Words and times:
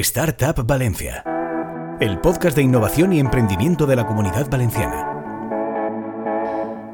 Startup 0.00 0.66
Valencia, 0.66 1.22
el 2.00 2.20
podcast 2.20 2.56
de 2.56 2.62
innovación 2.62 3.12
y 3.12 3.20
emprendimiento 3.20 3.86
de 3.86 3.94
la 3.94 4.04
comunidad 4.04 4.50
valenciana. 4.50 5.12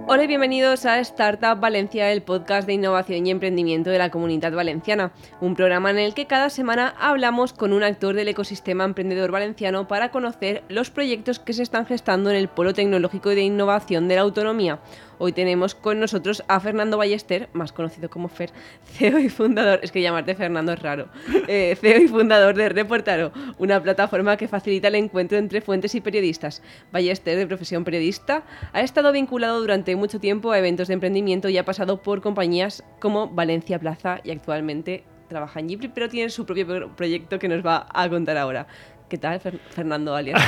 Hola 0.07 0.25
y 0.25 0.27
bienvenidos 0.27 0.85
a 0.85 0.99
Startup 0.99 1.59
Valencia, 1.59 2.13
el 2.13 2.23
podcast 2.23 2.67
de 2.67 2.75
innovación 2.75 3.27
y 3.27 3.31
emprendimiento 3.31 3.89
de 3.89 3.97
la 3.97 4.11
comunidad 4.11 4.53
valenciana, 4.53 5.13
un 5.41 5.55
programa 5.55 5.91
en 5.91 5.99
el 5.99 6.13
que 6.13 6.27
cada 6.27 6.51
semana 6.51 6.95
hablamos 6.99 7.55
con 7.55 7.73
un 7.73 7.85
actor 7.85 8.15
del 8.15 8.29
ecosistema 8.29 8.85
emprendedor 8.85 9.31
valenciano 9.31 9.89
para 9.89 10.11
conocer 10.11 10.63
los 10.69 10.91
proyectos 10.91 11.39
que 11.39 11.55
se 11.55 11.63
están 11.63 11.87
gestando 11.87 12.29
en 12.29 12.37
el 12.37 12.49
polo 12.49 12.75
tecnológico 12.75 13.31
de 13.31 13.41
innovación 13.41 14.09
de 14.09 14.17
la 14.17 14.23
autonomía 14.23 14.81
Hoy 15.23 15.33
tenemos 15.33 15.75
con 15.75 16.01
nosotros 16.01 16.43
a 16.49 16.61
Fernando 16.61 16.97
Ballester, 16.97 17.51
más 17.53 17.73
conocido 17.73 18.09
como 18.09 18.29
Fer, 18.29 18.53
CEO 18.87 19.19
y 19.19 19.29
fundador, 19.29 19.81
es 19.83 19.93
que 19.93 20.01
llamarte 20.01 20.35
Fernando 20.35 20.73
es 20.73 20.81
raro, 20.81 21.09
eh, 21.47 21.77
CEO 21.79 22.01
y 22.01 22.09
fundador 22.09 22.55
de 22.55 22.71
Reportaro, 22.71 23.31
una 23.59 23.83
plataforma 23.83 24.39
que 24.39 24.49
facilita 24.49 24.89
el 24.89 24.95
encuentro 24.95 25.37
entre 25.37 25.61
fuentes 25.61 25.95
y 25.95 26.01
periodistas. 26.01 26.63
Ballester, 26.91 27.37
de 27.37 27.47
profesión 27.47 27.85
periodista, 27.85 28.45
ha 28.73 28.81
estado 28.81 29.13
vinculado 29.13 29.61
durante 29.61 29.95
mucho 29.95 30.21
tiempo 30.21 30.53
a 30.53 30.59
eventos 30.59 30.89
de 30.89 30.95
emprendimiento 30.95 31.51
y 31.51 31.59
ha 31.59 31.67
pasado 31.67 32.01
por 32.01 32.23
compañías 32.23 32.83
como 32.99 33.29
Valencia 33.29 33.79
Plaza 33.79 34.21
y 34.25 34.31
actualmente 34.31 35.05
trabaja 35.31 35.61
en 35.61 35.69
Ghibli, 35.69 35.89
pero 35.89 36.09
tiene 36.11 36.29
su 36.29 36.45
propio 36.45 36.95
proyecto 36.95 37.39
que 37.39 37.49
nos 37.49 37.65
va 37.65 37.87
a 37.93 38.09
contar 38.11 38.37
ahora. 38.37 38.67
¿Qué 39.11 39.19
tal, 39.19 39.41
Fernando 39.41 40.15
alias 40.15 40.41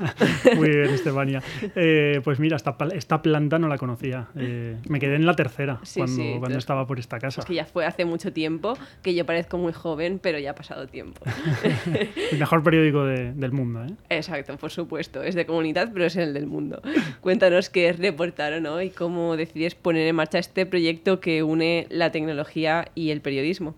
Muy 0.54 0.68
bien, 0.68 0.90
Estefania. 0.90 1.42
Eh, 1.74 2.20
pues 2.22 2.38
mira, 2.38 2.56
esta, 2.56 2.76
esta, 2.92 3.22
planta 3.22 3.58
no 3.58 3.66
la 3.66 3.78
conocía. 3.78 4.28
Eh, 4.36 4.76
me 4.90 5.00
quedé 5.00 5.14
en 5.14 5.24
la 5.24 5.34
tercera 5.34 5.80
cuando, 5.94 6.38
cuando 6.38 6.58
estaba 6.58 6.86
por 6.86 6.98
esta 6.98 7.18
casa. 7.18 7.40
Es 7.40 7.46
que 7.46 7.54
ya 7.54 7.64
fue 7.64 7.86
hace 7.86 8.04
mucho 8.04 8.30
tiempo, 8.30 8.74
que 9.02 9.14
yo 9.14 9.24
parezco 9.24 9.56
muy 9.56 9.72
joven, 9.72 10.20
pero 10.22 10.38
ya 10.38 10.50
ha 10.50 10.54
pasado 10.54 10.86
tiempo. 10.86 11.22
el 12.30 12.38
mejor 12.38 12.62
periódico 12.62 13.06
del 13.06 13.52
mundo, 13.52 13.86
¿eh? 13.86 13.94
Exacto, 14.10 14.58
por 14.58 14.70
supuesto. 14.70 15.22
Es 15.22 15.34
de 15.34 15.46
comunidad, 15.46 15.88
pero 15.90 16.04
es 16.04 16.16
el 16.16 16.34
del 16.34 16.46
mundo. 16.46 16.82
Cuéntanos 17.22 17.70
qué 17.70 17.88
es 17.88 17.98
Reportar 17.98 18.60
¿no? 18.60 18.82
y 18.82 18.90
cómo 18.90 19.38
decides 19.38 19.74
poner 19.74 20.06
en 20.06 20.16
marcha 20.16 20.38
este 20.38 20.66
proyecto 20.66 21.20
que 21.20 21.42
une 21.42 21.86
la 21.88 22.12
tecnología 22.12 22.88
y 22.94 23.12
el 23.12 23.22
periodismo. 23.22 23.76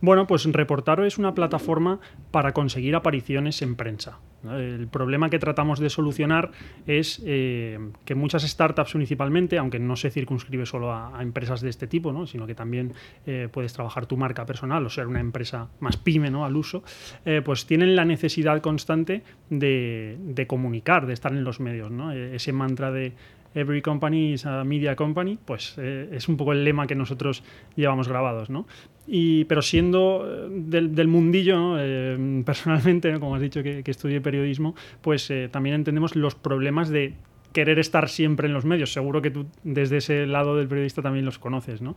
Bueno, 0.00 0.26
pues 0.26 0.44
Reportaro 0.44 1.04
es 1.04 1.18
una 1.18 1.34
plataforma 1.34 1.98
para 2.30 2.52
conseguir 2.52 2.94
apariciones 2.94 3.62
en 3.62 3.74
prensa. 3.74 4.18
El 4.44 4.86
problema 4.86 5.30
que 5.30 5.40
tratamos 5.40 5.80
de 5.80 5.90
solucionar 5.90 6.52
es 6.86 7.20
eh, 7.26 7.78
que 8.04 8.14
muchas 8.14 8.44
startups 8.44 8.92
principalmente, 8.92 9.58
aunque 9.58 9.80
no 9.80 9.96
se 9.96 10.10
circunscribe 10.10 10.64
solo 10.64 10.92
a, 10.92 11.20
empresas 11.20 11.60
de 11.60 11.70
este 11.70 11.88
tipo, 11.88 12.26
sino 12.26 12.46
que 12.46 12.54
también 12.54 12.94
eh, 13.26 13.48
puedes 13.50 13.72
trabajar 13.72 14.06
tu 14.06 14.16
marca 14.16 14.46
personal 14.46 14.86
o 14.86 14.90
ser 14.90 15.08
una 15.08 15.18
empresa 15.18 15.68
más 15.80 15.96
pyme 15.96 16.30
¿no? 16.30 16.44
al 16.44 16.54
uso, 16.54 16.84
eh, 17.24 17.42
pues 17.44 17.66
tienen 17.66 17.96
la 17.96 18.04
necesidad 18.04 18.60
constante 18.60 19.24
de, 19.50 20.16
de, 20.20 20.46
comunicar, 20.46 21.06
de 21.06 21.14
estar 21.14 21.32
en 21.32 21.42
los 21.42 21.58
medios. 21.58 21.90
¿no? 21.90 22.12
Ese 22.12 22.52
mantra 22.52 22.92
de 22.92 23.14
Every 23.54 23.82
company 23.82 24.32
is 24.34 24.46
a 24.46 24.64
media 24.64 24.94
company, 24.96 25.38
pues 25.44 25.74
eh, 25.78 26.08
es 26.12 26.28
un 26.28 26.36
poco 26.36 26.52
el 26.52 26.64
lema 26.64 26.86
que 26.86 26.94
nosotros 26.94 27.42
llevamos 27.76 28.08
grabados, 28.08 28.50
¿no? 28.50 28.66
Y, 29.06 29.44
pero 29.44 29.62
siendo 29.62 30.26
eh, 30.26 30.48
del, 30.50 31.08
mundillo, 31.08 31.76
eh, 31.78 32.42
personalmente, 32.46 33.18
como 33.18 33.34
has 33.34 33.40
dicho 33.40 33.62
que, 33.62 33.82
que 33.82 33.90
estudié 33.90 34.20
periodismo, 34.20 34.74
pues 35.00 35.32
también 35.50 35.76
entendemos 35.76 36.14
los 36.14 36.34
problemas 36.34 36.88
de 36.88 37.14
querer 37.52 37.78
estar 37.78 38.08
siempre 38.08 38.46
en 38.46 38.54
los 38.54 38.64
medios. 38.64 38.92
Seguro 38.92 39.22
que 39.22 39.30
tú 39.30 39.46
desde 39.64 39.98
ese 39.98 40.26
lado 40.26 40.56
del 40.56 40.68
periodista 40.68 41.02
también 41.02 41.24
los 41.24 41.38
conoces, 41.38 41.80
¿no? 41.80 41.96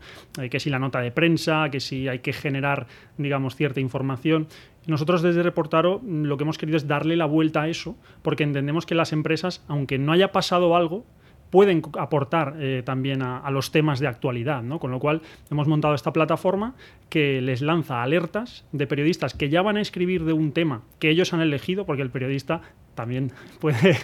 que 0.49 0.59
si 0.59 0.69
la 0.69 0.79
nota 0.79 1.01
de 1.01 1.11
prensa, 1.11 1.69
que 1.69 1.79
si 1.79 2.07
hay 2.07 2.19
que 2.19 2.33
generar, 2.33 2.87
digamos, 3.17 3.55
cierta 3.55 3.79
información. 3.79 4.47
Nosotros 4.87 5.21
desde 5.21 5.43
Reportaro 5.43 6.01
lo 6.03 6.37
que 6.37 6.43
hemos 6.43 6.57
querido 6.57 6.77
es 6.77 6.87
darle 6.87 7.15
la 7.15 7.25
vuelta 7.25 7.63
a 7.63 7.67
eso, 7.67 7.95
porque 8.21 8.43
entendemos 8.43 8.85
que 8.85 8.95
las 8.95 9.13
empresas, 9.13 9.63
aunque 9.67 9.97
no 9.97 10.11
haya 10.11 10.31
pasado 10.31 10.75
algo, 10.75 11.05
pueden 11.51 11.83
aportar 11.99 12.55
eh, 12.59 12.81
también 12.83 13.21
a, 13.21 13.51
los 13.51 13.71
temas 13.71 13.99
de 13.99 14.07
actualidad, 14.07 14.63
¿no? 14.63 14.79
Con 14.79 14.89
lo 14.89 14.99
cual 14.99 15.21
hemos 15.51 15.67
montado 15.67 15.93
esta 15.93 16.13
plataforma 16.13 16.73
que 17.09 17.41
les 17.41 17.61
lanza 17.61 18.01
alertas 18.01 18.65
de 18.71 18.87
periodistas 18.87 19.33
que 19.33 19.49
ya 19.49 19.61
van 19.61 19.77
a 19.77 19.81
escribir 19.81 20.23
de 20.23 20.33
un 20.33 20.53
tema 20.53 20.81
que 20.97 21.09
ellos 21.09 21.33
han 21.33 21.41
elegido, 21.41 21.85
porque 21.85 22.01
el 22.01 22.09
periodista 22.09 22.61
también 22.95 23.31
puede 23.59 23.97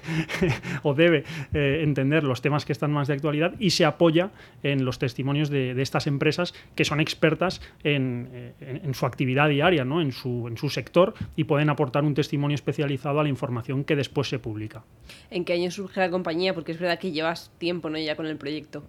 o 0.84 0.94
debe 0.94 1.24
eh, 1.54 1.82
entender 1.84 2.24
los 2.24 2.42
temas 2.42 2.66
que 2.66 2.74
están 2.74 2.92
más 2.92 3.08
de 3.08 3.14
actualidad 3.14 3.54
y 3.60 3.72
se 3.72 3.86
apoya 3.86 4.32
en 4.64 4.86
los 4.86 5.00
testimonios 5.00 5.50
de, 5.50 5.80
estas 5.82 6.08
empresas 6.08 6.54
que 6.76 6.86
son 6.86 7.00
expertas 7.00 7.62
eh, 7.84 8.54
en, 8.60 8.94
su 8.94 9.06
actividad 9.06 9.50
diaria, 9.50 9.86
¿no? 9.86 10.02
en, 10.02 10.12
su, 10.12 10.48
en 10.48 10.58
su 10.58 10.70
sector 10.70 11.14
y 11.36 11.44
pueden 11.44 11.70
aportar 11.70 12.04
un 12.04 12.14
testimonio 12.14 12.56
especializado 12.56 13.20
a 13.20 13.24
la 13.24 13.30
información 13.30 13.84
que 13.84 13.96
después 13.96 14.28
se 14.28 14.40
publica. 14.40 14.84
¿En 15.30 15.46
qué 15.46 15.54
año 15.54 15.72
surge 15.72 16.00
la 16.00 16.10
compañía? 16.10 16.54
Porque 16.54 16.72
es 16.72 16.80
verdad 16.80 17.00
que 17.00 17.12
llevas 17.12 17.52
tiempo 17.58 17.90
¿no? 17.90 17.98
ya 17.98 18.16
con 18.16 18.26
el 18.26 18.38
proyecto. 18.38 18.84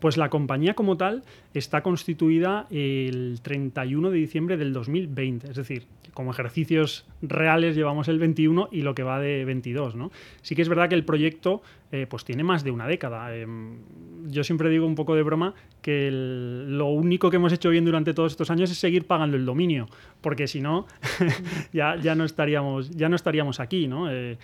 Pues 0.00 0.16
la 0.16 0.28
compañía 0.28 0.74
como 0.74 0.96
tal 0.96 1.24
está 1.54 1.82
constituida 1.82 2.66
el 2.70 3.40
31 3.42 4.10
de 4.10 4.18
diciembre 4.18 4.56
del 4.56 4.72
2020, 4.72 5.50
es 5.50 5.56
decir, 5.56 5.86
como 6.12 6.30
ejercicios 6.30 7.06
reales 7.22 7.76
llevamos 7.76 8.08
el 8.08 8.18
21 8.18 8.68
y 8.70 8.82
lo 8.82 8.94
que 8.94 9.02
va 9.02 9.18
de 9.18 9.44
22. 9.54 9.94
¿no? 9.94 10.10
Sí 10.42 10.54
que 10.54 10.62
es 10.62 10.68
verdad 10.68 10.88
que 10.88 10.94
el 10.94 11.04
proyecto 11.04 11.62
eh, 11.92 12.06
pues 12.08 12.24
tiene 12.24 12.44
más 12.44 12.64
de 12.64 12.70
una 12.70 12.86
década. 12.86 13.34
Em, 13.34 13.78
yo 14.26 14.44
siempre 14.44 14.68
digo 14.68 14.86
un 14.86 14.94
poco 14.94 15.14
de 15.14 15.22
broma 15.22 15.54
que 15.80 16.10
lo 16.10 16.88
único 16.88 17.30
que 17.30 17.36
hemos 17.36 17.52
hecho 17.52 17.70
bien 17.70 17.84
durante 17.84 18.14
todos 18.14 18.32
estos 18.32 18.50
años 18.50 18.70
es 18.70 18.78
seguir 18.78 19.06
pagando 19.06 19.36
el 19.36 19.44
dominio, 19.44 19.88
porque 20.20 20.46
si 20.46 20.60
no, 20.60 20.86
ya, 21.72 21.96
ya, 21.96 22.14
no 22.14 22.24
estaríamos, 22.24 22.90
ya 22.90 23.08
no 23.08 23.16
estaríamos 23.16 23.60
aquí. 23.60 23.88
¿no? 23.88 24.10
Eh, 24.10 24.38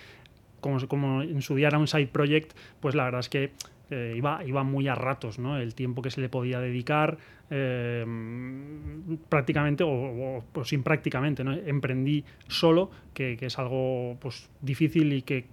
como, 0.59 0.87
como 0.87 1.21
en 1.23 1.41
su 1.41 1.55
día 1.55 1.67
era 1.67 1.79
un 1.79 1.87
side 1.87 2.07
project, 2.07 2.53
pues 2.79 2.95
la 2.95 3.05
verdad 3.05 3.19
es 3.19 3.29
que 3.29 3.51
eh, 3.91 4.13
iba, 4.15 4.41
iba 4.45 4.63
muy 4.63 4.87
a 4.87 4.95
ratos, 4.95 5.37
¿no? 5.37 5.57
El 5.57 5.75
tiempo 5.75 6.01
que 6.01 6.09
se 6.09 6.21
le 6.21 6.29
podía 6.29 6.59
dedicar, 6.59 7.17
eh, 7.49 8.05
prácticamente, 9.29 9.83
o, 9.85 10.43
sin 10.63 10.81
prácticamente, 10.81 11.43
¿no? 11.43 11.53
Emprendí 11.53 12.23
solo, 12.47 12.89
que, 13.13 13.37
que, 13.37 13.47
es 13.47 13.59
algo 13.59 14.17
pues, 14.19 14.49
difícil 14.61 15.11
y 15.13 15.21
que 15.21 15.45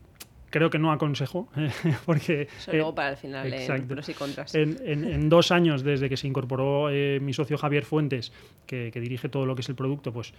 creo 0.51 0.71
que 0.71 0.79
no 0.79 0.93
aconsejo, 0.93 1.49
porque... 2.07 2.49
Eso 2.59 2.95
para 2.95 3.11
el 3.11 3.17
final, 3.17 3.53
en 3.53 3.89
pros 3.89 4.09
y 4.09 4.15
contras. 4.15 4.55
En, 4.55 5.29
dos 5.29 5.51
años 5.51 5.83
desde 5.83 6.09
que 6.09 6.17
se 6.17 6.27
incorporó 6.27 6.91
eh, 6.91 7.21
mi 7.21 7.33
socio 7.33 7.59
Javier 7.59 7.85
Fuentes, 7.85 8.33
que, 8.67 8.91
dirige 8.91 9.29
todo 9.29 9.47
lo 9.47 9.55
que 9.55 9.61
es 9.61 9.69
el 9.69 9.75
producto, 9.75 10.13
pues 10.13 10.33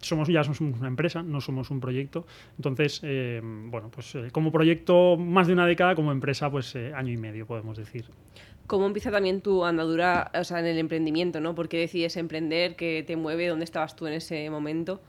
somos 0.00 0.28
ya 0.28 0.44
somos 0.44 0.60
una 0.60 0.88
empresa, 0.88 1.22
no 1.22 1.40
somos 1.40 1.70
un 1.70 1.80
proyecto. 1.80 2.26
Entonces, 2.56 3.00
eh, 3.02 3.40
bueno, 3.42 3.90
pues 3.90 4.14
eh, 4.14 4.28
como 4.30 4.52
proyecto 4.52 5.16
más 5.16 5.46
de 5.46 5.52
una 5.52 5.66
década, 5.66 5.94
como 5.94 6.12
empresa, 6.12 6.50
pues 6.50 6.76
año 6.76 7.12
y 7.12 7.16
medio, 7.16 7.46
podemos 7.46 7.76
decir. 7.76 8.06
¿Cómo 8.66 8.86
empieza 8.86 9.10
también 9.10 9.42
tu 9.42 9.64
andadura 9.64 10.30
o 10.38 10.44
sea, 10.44 10.60
en 10.60 10.66
el 10.66 10.78
emprendimiento? 10.78 11.40
¿no? 11.40 11.54
¿Por 11.54 11.68
qué 11.68 11.78
decides 11.78 12.16
emprender? 12.16 12.76
¿Qué 12.76 13.04
te 13.06 13.16
mueve? 13.16 13.46
¿Dónde 13.48 13.64
estabas 13.64 13.94
tú 13.94 14.06
en 14.06 14.14
ese 14.14 14.48
momento? 14.48 15.02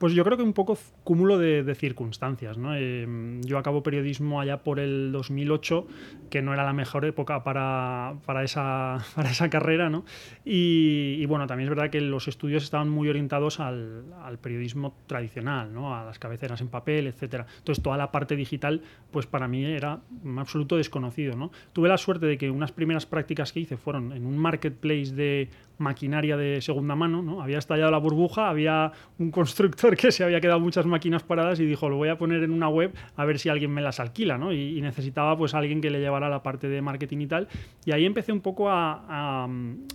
Pues 0.00 0.14
yo 0.14 0.24
creo 0.24 0.38
que 0.38 0.42
un 0.42 0.54
poco 0.54 0.78
cúmulo 1.04 1.36
de, 1.36 1.74
circunstancias. 1.74 2.56
¿no? 2.56 2.74
Em, 2.74 3.42
yo 3.42 3.58
acabo 3.58 3.82
periodismo 3.82 4.40
allá 4.40 4.64
por 4.64 4.80
el 4.80 5.12
2008, 5.12 5.86
que 6.30 6.40
no 6.40 6.54
era 6.54 6.64
la 6.64 6.72
mejor 6.72 7.04
época 7.04 7.44
para, 7.44 8.14
para, 8.24 8.42
esa, 8.42 9.04
para 9.14 9.30
esa, 9.30 9.50
carrera. 9.50 9.90
¿no? 9.90 10.06
Y, 10.42 11.22
bueno, 11.26 11.46
también 11.46 11.68
es 11.68 11.76
verdad 11.76 11.90
que 11.90 12.00
los 12.00 12.28
estudios 12.28 12.62
estaban 12.62 12.88
muy 12.88 13.10
orientados 13.10 13.60
al, 13.60 14.06
al, 14.22 14.38
periodismo 14.38 14.96
tradicional, 15.06 15.74
¿no? 15.74 15.94
a 15.94 16.02
las 16.02 16.18
cabeceras 16.18 16.62
en 16.62 16.68
papel, 16.68 17.06
etc. 17.06 17.44
Entonces 17.58 17.84
toda 17.84 17.98
la 17.98 18.10
parte 18.10 18.36
digital, 18.36 18.80
pues 19.10 19.26
para 19.26 19.48
mí 19.48 19.66
era 19.66 20.00
un 20.24 20.38
absoluto 20.38 20.78
desconocido. 20.78 21.36
¿no? 21.36 21.50
Tuve 21.74 21.90
la 21.90 21.98
suerte 21.98 22.24
de 22.24 22.38
que 22.38 22.50
unas 22.50 22.72
primeras 22.72 23.04
prácticas 23.04 23.52
que 23.52 23.60
hice 23.60 23.76
fueron 23.76 24.12
en 24.12 24.24
un 24.24 24.38
marketplace 24.38 25.12
de 25.14 25.50
maquinaria 25.80 26.36
de 26.36 26.60
segunda 26.60 26.94
mano. 26.94 27.22
¿no? 27.22 27.42
Había 27.42 27.58
estallado 27.58 27.90
la 27.90 27.98
burbuja, 27.98 28.48
había 28.48 28.92
un 29.18 29.30
constructor 29.30 29.96
que 29.96 30.12
se 30.12 30.22
había 30.22 30.40
quedado 30.40 30.60
muchas 30.60 30.86
máquinas 30.86 31.22
paradas 31.22 31.58
y 31.60 31.66
dijo, 31.66 31.88
lo 31.88 31.96
voy 31.96 32.08
a 32.08 32.18
poner 32.18 32.42
en 32.44 32.52
una 32.52 32.68
web 32.68 32.92
a 33.16 33.24
ver 33.24 33.38
si 33.38 33.48
alguien 33.48 33.72
me 33.72 33.80
las 33.80 34.00
alquila, 34.00 34.38
¿no? 34.38 34.52
Y, 34.52 34.80
necesitaba 34.80 35.36
pues 35.36 35.52
alguien 35.54 35.82
que 35.82 35.90
le 35.90 36.00
llevara 36.00 36.30
la 36.30 36.42
parte 36.42 36.68
de 36.68 36.80
marketing 36.80 37.18
y 37.18 37.26
tal. 37.26 37.48
Y 37.84 37.92
ahí 37.92 38.06
empecé 38.06 38.32
un 38.32 38.40
poco 38.40 38.70
a, 38.70 39.46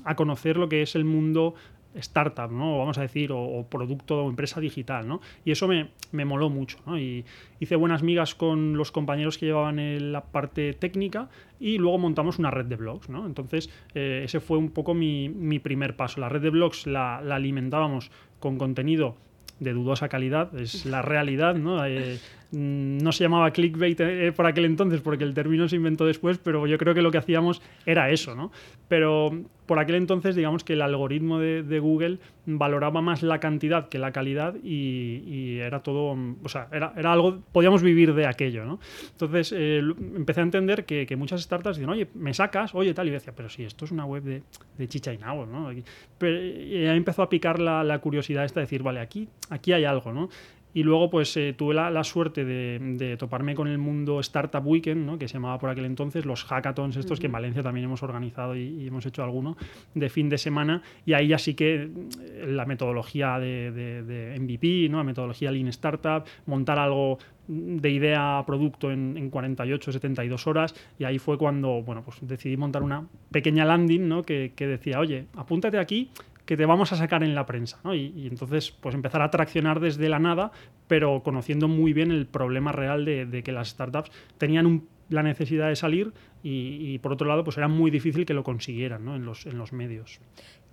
a 0.04 0.16
conocer 0.16 0.58
lo 0.58 0.70
que 0.70 0.84
es 0.84 0.96
el 0.96 1.06
mundo 1.06 1.56
startup, 1.96 2.52
¿no? 2.52 2.78
vamos 2.78 2.98
a 2.98 3.02
decir, 3.02 3.32
o, 3.32 3.66
producto 3.70 4.24
o 4.26 4.30
empresa 4.30 4.60
digital, 4.60 5.08
¿no? 5.08 5.22
Y 5.44 5.52
eso 5.52 5.68
me, 5.68 5.90
me 6.12 6.26
moló 6.26 6.50
mucho, 6.50 6.80
¿no? 6.86 6.98
Y 7.00 7.26
hice 7.60 7.76
buenas 7.76 8.04
migas 8.04 8.36
con 8.36 8.78
los 8.78 8.92
compañeros 8.92 9.38
que 9.38 9.48
llevaban 9.48 10.12
la 10.12 10.26
parte 10.26 10.74
técnica 10.74 11.30
y 11.60 11.78
luego 11.78 11.98
montamos 11.98 12.40
una 12.40 12.52
red 12.52 12.66
de 12.66 12.76
blogs, 12.76 13.10
¿no? 13.10 13.26
Entonces, 13.26 13.70
eh, 13.94 14.22
ese 14.26 14.40
fue 14.40 14.58
un 14.58 14.72
poco 14.72 14.94
mi, 14.94 15.30
mi, 15.30 15.60
primer 15.60 15.96
paso. 15.96 16.20
La 16.20 16.30
red 16.30 16.42
de 16.42 16.50
blogs 16.50 16.88
la, 16.88 17.18
alimentábamos 17.18 18.12
con 18.40 18.58
contenido 18.58 19.16
de 19.60 19.72
dudosa 19.74 20.10
calidad, 20.10 20.54
es 20.60 20.86
la 20.86 21.02
realidad, 21.02 21.56
¿no? 21.56 21.86
Eh, 21.86 22.20
no 22.52 23.12
se 23.12 23.24
llamaba 23.24 23.52
clickbait 23.52 24.00
eh, 24.00 24.32
por 24.32 24.46
aquel 24.46 24.66
entonces 24.66 25.02
porque 25.02 25.24
el 25.24 25.34
término 25.34 25.68
se 25.68 25.76
inventó 25.76 26.06
después, 26.06 26.38
pero 26.38 26.68
yo 26.68 26.78
creo 26.78 26.94
que 26.94 27.02
lo 27.02 27.12
que 27.12 27.18
hacíamos 27.18 27.62
era 27.86 28.10
eso, 28.10 28.36
¿no? 28.36 28.52
Pero 28.88 29.32
por 29.66 29.80
aquel 29.80 29.96
entonces, 29.96 30.36
digamos 30.36 30.64
que 30.64 30.74
el 30.74 30.82
algoritmo 30.82 31.40
de, 31.40 31.80
Google 31.80 32.20
valoraba 32.46 33.02
más 33.02 33.24
la 33.24 33.40
cantidad 33.40 33.90
que 33.90 33.98
la 33.98 34.12
calidad 34.12 34.56
y, 34.64 35.58
era 35.60 35.82
todo, 35.82 36.16
o 36.44 36.50
sea, 36.50 36.68
era, 36.72 36.94
era, 36.96 37.12
algo, 37.12 37.40
podíamos 37.52 37.82
vivir 37.82 38.14
de 38.14 38.28
aquello, 38.28 38.66
¿no? 38.66 38.80
Entonces 39.12 39.54
eh, 39.56 39.82
empecé 40.16 40.42
a 40.42 40.44
entender 40.44 40.86
que, 40.86 41.16
muchas 41.16 41.42
startups 41.42 41.78
dicen, 41.78 41.90
oye, 41.90 42.08
me 42.14 42.34
sacas, 42.34 42.76
oye, 42.76 42.94
tal, 42.94 43.08
y 43.08 43.12
decía, 43.12 43.34
pero 43.36 43.50
si 43.50 43.64
esto 43.64 43.86
es 43.86 43.92
una 43.92 44.06
web 44.06 44.24
de, 44.24 44.44
de 44.78 44.88
chicha 44.88 45.14
y 45.14 45.18
nabo, 45.18 45.46
¿no? 45.46 45.72
Pero, 46.18 46.42
y 46.42 46.86
ahí 46.86 46.98
empezó 46.98 47.24
a 47.24 47.30
picar 47.30 47.60
la, 47.60 47.84
la 47.84 48.00
curiosidad 48.00 48.46
esta 48.46 48.60
de 48.60 48.66
decir, 48.66 48.84
vale, 48.84 49.00
aquí, 49.00 49.28
aquí 49.50 49.74
hay 49.74 49.86
algo, 49.86 50.14
¿no? 50.14 50.30
Y 50.76 50.84
luego, 50.84 51.10
pues 51.10 51.38
eh, 51.38 51.56
tuve 51.58 51.74
la, 51.74 52.04
suerte 52.04 52.44
de, 52.44 53.16
toparme 53.18 53.56
con 53.56 53.70
el 53.70 53.78
mundo 53.78 54.20
Startup 54.20 54.62
Weekend, 54.62 55.06
¿no? 55.06 55.18
que 55.18 55.30
se 55.30 55.36
llamaba 55.36 55.58
por 55.58 55.70
aquel 55.70 55.86
entonces, 55.86 56.26
los 56.26 56.44
hackathons 56.44 56.98
estos, 56.98 57.18
que 57.18 57.28
en 57.28 57.32
Valencia 57.32 57.64
también 57.64 57.86
hemos 57.86 58.04
organizado 58.04 58.58
y, 58.58 58.86
hemos 58.86 59.06
hecho 59.06 59.24
alguno, 59.24 59.56
de 59.94 60.10
fin 60.10 60.28
de 60.28 60.38
semana. 60.38 60.82
Y 61.06 61.14
ahí 61.14 61.30
ya 61.30 61.38
sí 61.38 61.54
que 61.54 61.84
eh, 61.84 62.46
la 62.46 62.66
metodología 62.66 63.40
de, 63.40 63.72
de, 63.72 64.38
MVP, 64.38 64.90
¿no? 64.90 64.98
la 64.98 65.06
metodología 65.06 65.50
Lean 65.50 65.70
Startup, 65.70 66.26
montar 66.46 66.78
algo 66.78 67.20
de 67.48 67.90
idea 67.90 68.40
a 68.40 68.46
producto 68.46 68.92
en, 68.92 69.16
en, 69.16 69.30
48, 69.30 69.94
72 69.94 70.46
horas. 70.46 70.76
Y 71.00 71.06
ahí 71.06 71.20
fue 71.20 71.38
cuando 71.38 71.84
bueno, 71.84 72.04
pues 72.04 72.18
decidí 72.20 72.58
montar 72.58 72.84
una 72.84 73.08
pequeña 73.32 73.64
landing 73.64 74.10
¿no? 74.10 74.24
que, 74.24 74.52
que 74.54 74.68
decía, 74.68 75.00
oye, 75.00 75.28
apúntate 75.38 75.78
aquí 75.78 76.12
que 76.46 76.58
te 76.58 76.66
vamos 76.66 76.92
a 76.94 76.96
sacar 76.96 77.24
en 77.24 77.36
la 77.36 77.46
prensa. 77.46 77.80
¿no? 77.84 77.94
Y, 77.94 78.28
entonces, 78.28 78.72
pues 78.72 78.96
empezar 78.96 79.22
a 79.22 79.30
traccionar 79.30 79.80
desde 79.80 80.10
la 80.10 80.20
nada, 80.20 80.52
pero 80.88 81.22
conociendo 81.24 81.68
muy 81.68 81.94
bien 81.94 82.12
el 82.12 82.28
problema 82.28 82.72
real 82.72 83.06
de, 83.06 83.42
que 83.44 83.52
las 83.52 83.70
startups 83.70 84.12
tenían 84.38 84.84
la 85.10 85.24
necesidad 85.24 85.70
de 85.70 85.76
salir 85.76 86.14
y, 86.44 87.00
por 87.00 87.14
otro 87.14 87.28
lado, 87.28 87.44
pues 87.44 87.58
era 87.58 87.68
muy 87.68 87.92
difícil 87.92 88.26
que 88.26 88.34
lo 88.34 88.44
consiguieran 88.44 89.06
¿no? 89.06 89.16
en, 89.16 89.26
los, 89.26 89.46
en 89.46 89.58
los 89.58 89.74
medios. 89.74 90.20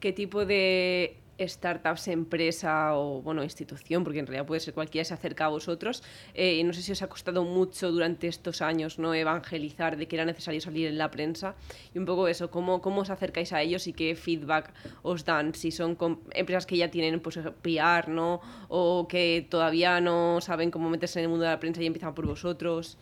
¿Qué 0.01 0.13
tipo 0.13 0.45
de 0.45 1.22
startups, 1.41 2.09
empresa 2.09 2.97
o 2.97 3.23
bueno, 3.23 3.43
institución, 3.43 4.05
porque 4.05 4.19
en 4.19 4.27
realidad 4.27 4.47
puede 4.47 4.61
ser 4.61 4.75
cualquiera, 4.75 5.05
se 5.05 5.15
acerca 5.15 5.47
a 5.47 5.49
vosotros. 5.49 6.03
Eh, 6.35 6.63
no 6.65 6.73
sé 6.73 6.83
si 6.83 6.93
os 6.93 7.03
ha 7.03 7.09
costado 7.09 7.45
mucho 7.45 7.91
durante 7.91 8.29
estos 8.29 8.63
años 8.63 8.99
¿no? 8.99 9.15
evangelizar 9.15 9.97
de 9.97 10.07
que 10.09 10.17
era 10.17 10.25
necesario 10.25 10.61
salir 10.61 10.89
en 10.89 10.99
la 10.99 11.11
prensa 11.11 11.55
y 11.95 11.99
un 11.99 12.05
poco 12.05 12.29
eso, 12.29 12.51
cómo, 12.51 12.81
cómo 12.81 13.03
os 13.03 13.11
acercáis 13.11 13.53
a 13.53 13.63
ellos 13.63 13.87
y 13.87 13.93
qué 13.93 14.15
feedback 14.15 14.73
os 15.03 15.25
dan, 15.25 15.55
si 15.55 15.71
son 15.71 15.97
empresas 16.33 16.67
que 16.67 16.77
ya 16.77 16.91
tienen 16.91 17.21
pues, 17.21 17.39
PR 17.63 18.09
¿no? 18.09 18.41
o 18.69 19.07
que 19.09 19.47
todavía 19.49 20.01
no 20.01 20.41
saben 20.41 20.71
cómo 20.71 20.89
meterse 20.91 21.19
en 21.19 21.25
el 21.25 21.29
mundo 21.31 21.45
de 21.45 21.51
la 21.51 21.61
prensa 21.61 21.83
y 21.83 21.87
empiezan 21.87 22.15
por 22.15 22.27
vosotros. 22.27 22.99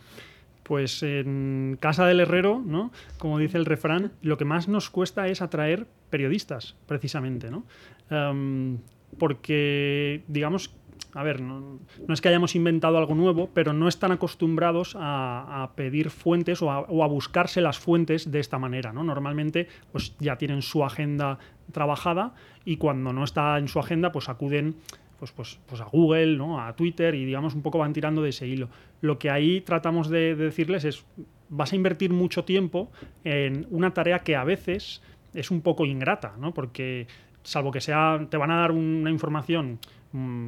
Pues 0.71 1.03
en 1.03 1.79
casa 1.81 2.07
del 2.07 2.21
herrero, 2.21 2.63
¿no? 2.65 2.93
Como 3.19 3.41
dice 3.41 3.59
el 3.59 3.67
refrán, 3.67 4.13
lo 4.23 4.39
que 4.39 4.45
más 4.45 4.69
nos 4.69 4.89
cuesta 4.89 5.27
es 5.27 5.43
atraer 5.43 5.89
periodistas, 6.11 6.77
precisamente, 6.87 7.51
¿no? 7.51 7.65
Em, 8.09 8.79
porque, 9.19 10.23
digamos, 10.29 10.73
a 11.13 11.25
ver, 11.25 11.41
no, 11.41 11.81
es 12.09 12.21
que 12.21 12.29
hayamos 12.29 12.55
inventado 12.55 12.99
algo 12.99 13.17
nuevo, 13.17 13.51
pero 13.53 13.73
no 13.73 13.89
están 13.89 14.13
acostumbrados 14.13 14.97
a, 14.97 15.73
pedir 15.75 16.11
fuentes 16.11 16.63
o 16.63 16.71
a, 16.71 17.07
buscarse 17.09 17.61
las 17.61 17.81
fuentes 17.81 18.31
de 18.31 18.39
esta 18.39 18.61
manera. 18.61 18.93
¿no? 18.93 19.03
Normalmente 19.03 19.67
pues, 19.91 20.15
ya 20.21 20.39
tienen 20.39 20.63
su 20.63 20.85
agenda 20.85 21.41
trabajada 21.73 22.35
y 22.65 22.77
cuando 22.77 23.13
no 23.13 23.25
está 23.25 23.59
en 23.59 23.67
su 23.67 23.81
agenda, 23.81 24.13
pues 24.13 24.29
acuden 24.29 24.77
pues, 25.21 25.33
pues, 25.33 25.61
pues 25.67 25.81
a 25.83 25.85
Google, 25.85 26.37
¿no? 26.37 26.61
a 26.61 26.75
Twitter 26.75 27.15
y 27.15 27.27
digamos 27.27 27.55
un 27.55 27.61
poco 27.61 27.79
van 27.79 27.93
tirando 27.93 28.23
de 28.23 28.31
ese 28.31 28.49
hilo. 28.49 28.71
Lo 29.03 29.19
que 29.19 29.31
ahí 29.31 29.61
tratamos 29.61 30.09
de 30.09 30.35
decirles 30.35 30.85
es, 30.85 31.05
vas 31.51 31.73
a 31.73 31.77
invertir 31.77 32.11
mucho 32.11 32.45
tiempo 32.45 32.91
en 33.23 33.67
una 33.71 33.93
tarea 33.93 34.21
que 34.21 34.35
a 34.35 34.45
veces 34.45 35.03
es 35.35 35.51
un 35.51 35.61
poco 35.61 35.85
ingrata, 35.85 36.35
¿no? 36.39 36.55
porque 36.55 37.07
salvo 37.43 37.71
que 37.71 37.83
sea, 37.83 38.27
te 38.31 38.39
van 38.39 38.51
a 38.51 38.61
dar 38.61 38.73
una 38.73 39.11
información 39.11 39.79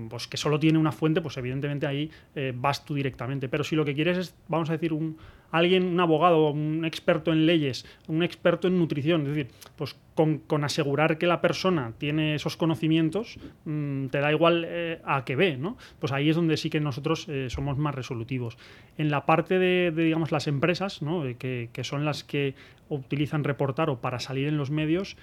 pues 0.08 0.26
que 0.26 0.36
solo 0.36 0.58
tiene 0.58 0.78
una 0.78 0.92
fuente, 0.92 1.20
pues 1.20 1.36
evidentemente 1.36 1.86
ahí 1.86 2.10
eh, 2.34 2.52
vas 2.54 2.84
tú 2.84 2.94
directamente. 2.94 3.48
Pero 3.48 3.62
si 3.62 3.76
lo 3.76 3.84
que 3.84 3.94
quieres 3.94 4.18
es, 4.18 4.34
vamos 4.48 4.68
a 4.70 4.72
decir, 4.72 4.92
un, 4.92 5.16
alguien, 5.52 5.84
un 5.84 6.00
abogado, 6.00 6.50
un 6.50 6.84
experto 6.84 7.32
en 7.32 7.46
leyes, 7.46 7.86
un 8.08 8.22
experto 8.24 8.66
en 8.66 8.78
nutrición, 8.78 9.22
es 9.22 9.28
decir, 9.28 9.48
pues 9.76 9.96
con, 10.14 10.64
asegurar 10.64 11.16
que 11.16 11.26
la 11.26 11.40
persona 11.40 11.92
tiene 11.98 12.34
esos 12.34 12.56
conocimientos, 12.56 13.38
mm, 13.64 14.06
te 14.06 14.18
da 14.18 14.32
igual 14.32 14.64
eh, 14.66 15.00
a 15.04 15.24
qué 15.24 15.36
ve, 15.36 15.56
¿no? 15.56 15.76
Pues 16.00 16.12
ahí 16.12 16.28
es 16.28 16.36
donde 16.36 16.56
sí 16.56 16.68
que 16.68 16.80
nosotros 16.80 17.28
eh, 17.28 17.48
somos 17.48 17.78
más 17.78 17.94
resolutivos. 17.94 18.58
En 18.98 19.10
la 19.10 19.26
parte 19.26 19.58
de, 19.58 19.92
digamos, 19.92 20.32
las 20.32 20.48
empresas, 20.48 21.02
¿no? 21.02 21.22
que, 21.38 21.70
que 21.72 21.84
son 21.84 22.04
las 22.04 22.24
que 22.24 22.54
utilizan 22.88 23.44
reportar 23.44 23.90
o 23.90 24.00
para 24.00 24.18
salir 24.18 24.48
en 24.48 24.56
los 24.56 24.70
medios, 24.70 25.16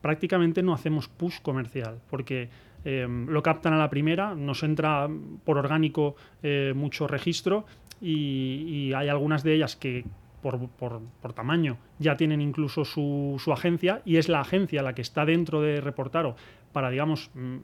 prácticamente 0.00 0.62
no 0.62 0.74
hacemos 0.74 1.08
push 1.08 1.40
comercial, 1.40 2.00
porque 2.10 2.48
eh, 2.84 3.06
lo 3.08 3.42
captan 3.42 3.72
a 3.74 3.78
la 3.78 3.90
primera, 3.90 4.34
nos 4.34 4.62
entra 4.62 5.08
por 5.44 5.58
orgánico 5.58 6.16
eh, 6.42 6.72
mucho 6.74 7.06
registro 7.06 7.64
y, 8.00 8.92
hay 8.94 9.08
algunas 9.08 9.42
de 9.44 9.54
ellas 9.54 9.76
que 9.76 10.04
por, 10.42 10.68
por, 10.68 11.32
tamaño 11.34 11.78
ya 11.98 12.16
tienen 12.16 12.40
incluso 12.40 12.84
su, 12.84 13.40
su, 13.42 13.52
agencia 13.52 14.02
y 14.04 14.16
es 14.16 14.28
la 14.28 14.40
agencia 14.40 14.82
la 14.82 14.94
que 14.94 15.02
está 15.02 15.24
dentro 15.24 15.60
de 15.60 15.80
Reportaro 15.80 16.34
para, 16.72 16.90
digamos, 16.90 17.30
mm, 17.34 17.58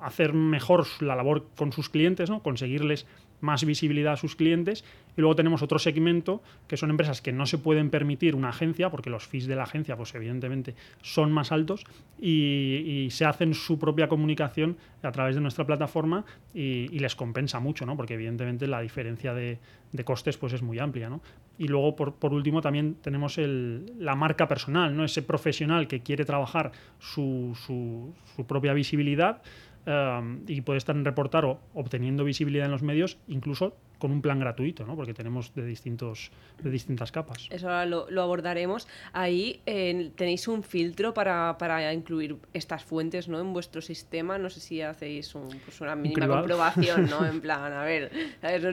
hacer 0.00 0.34
mejor 0.34 0.86
la 1.00 1.16
labor 1.16 1.46
con 1.56 1.72
sus 1.72 1.88
clientes, 1.88 2.28
¿no? 2.28 2.42
conseguirles 2.42 3.06
más 3.40 3.64
visibilidad 3.64 4.14
a 4.14 4.16
sus 4.16 4.36
clientes. 4.36 4.84
Y 5.16 5.20
luego 5.20 5.34
tenemos 5.34 5.62
otro 5.62 5.78
segmento 5.78 6.42
que 6.68 6.76
son 6.76 6.90
empresas 6.90 7.20
que 7.20 7.32
no 7.32 7.46
se 7.46 7.58
pueden 7.58 7.90
permitir 7.90 8.34
una 8.34 8.50
agencia, 8.50 8.90
porque 8.90 9.10
los 9.10 9.26
fees 9.26 9.46
de 9.46 9.56
la 9.56 9.64
agencia, 9.64 9.96
pues 9.96 10.14
evidentemente, 10.14 10.74
son 11.02 11.32
más 11.32 11.50
altos 11.50 11.84
y, 12.20 13.08
se 13.10 13.24
hacen 13.24 13.54
su 13.54 13.78
propia 13.78 14.08
comunicación 14.08 14.76
a 15.02 15.10
través 15.10 15.34
de 15.34 15.40
nuestra 15.40 15.66
plataforma 15.66 16.24
y, 16.54 16.98
les 16.98 17.16
compensa 17.16 17.58
mucho, 17.58 17.86
¿no? 17.86 17.96
Porque 17.96 18.14
evidentemente 18.14 18.66
la 18.66 18.80
diferencia 18.80 19.34
de, 19.34 19.58
costes 20.04 20.36
pues 20.36 20.52
es 20.52 20.62
muy 20.62 20.78
amplia, 20.78 21.08
¿no? 21.08 21.20
Y 21.58 21.66
luego, 21.66 21.96
por, 21.96 22.14
por 22.14 22.32
último, 22.32 22.60
también 22.60 22.96
tenemos 23.02 23.38
el, 23.38 23.92
la 23.98 24.14
marca 24.14 24.46
personal, 24.46 24.96
¿no? 24.96 25.04
Ese 25.04 25.22
profesional 25.22 25.88
que 25.88 26.00
quiere 26.00 26.24
trabajar 26.24 26.70
su, 27.00 27.56
su, 27.66 28.14
su 28.36 28.46
propia 28.46 28.72
visibilidad 28.72 29.42
Em, 29.88 30.42
y 30.46 30.60
puede 30.60 30.76
estar 30.76 30.94
en 30.94 31.02
reportar 31.02 31.46
o 31.46 31.60
obteniendo 31.72 32.22
visibilidad 32.22 32.66
en 32.66 32.72
los 32.72 32.82
medios, 32.82 33.16
incluso 33.26 33.74
con 33.98 34.12
un 34.12 34.20
plan 34.20 34.38
gratuito, 34.38 34.84
¿no? 34.84 34.94
porque 34.96 35.14
tenemos 35.14 35.54
de, 35.54 35.64
distintos, 35.64 36.30
de 36.62 36.70
distintas 36.70 37.10
capas. 37.10 37.48
Eso 37.48 37.70
ahora 37.70 37.86
lo, 37.86 38.22
abordaremos. 38.22 38.86
Ahí 39.14 39.62
tenéis 39.64 40.46
un 40.46 40.62
filtro 40.62 41.14
para, 41.14 41.56
para, 41.56 41.90
incluir 41.94 42.36
estas 42.52 42.84
fuentes 42.84 43.28
¿no? 43.28 43.40
en 43.40 43.54
vuestro 43.54 43.80
sistema. 43.80 44.36
No 44.36 44.50
sé 44.50 44.60
si 44.60 44.82
hacéis 44.82 45.32
pues 45.64 45.80
una 45.80 45.96
mínima 45.96 46.28
comprobación, 46.28 47.08
¿no? 47.08 47.24
en 47.26 47.40
plan, 47.40 47.72
a 47.72 47.82
ver, 47.82 48.12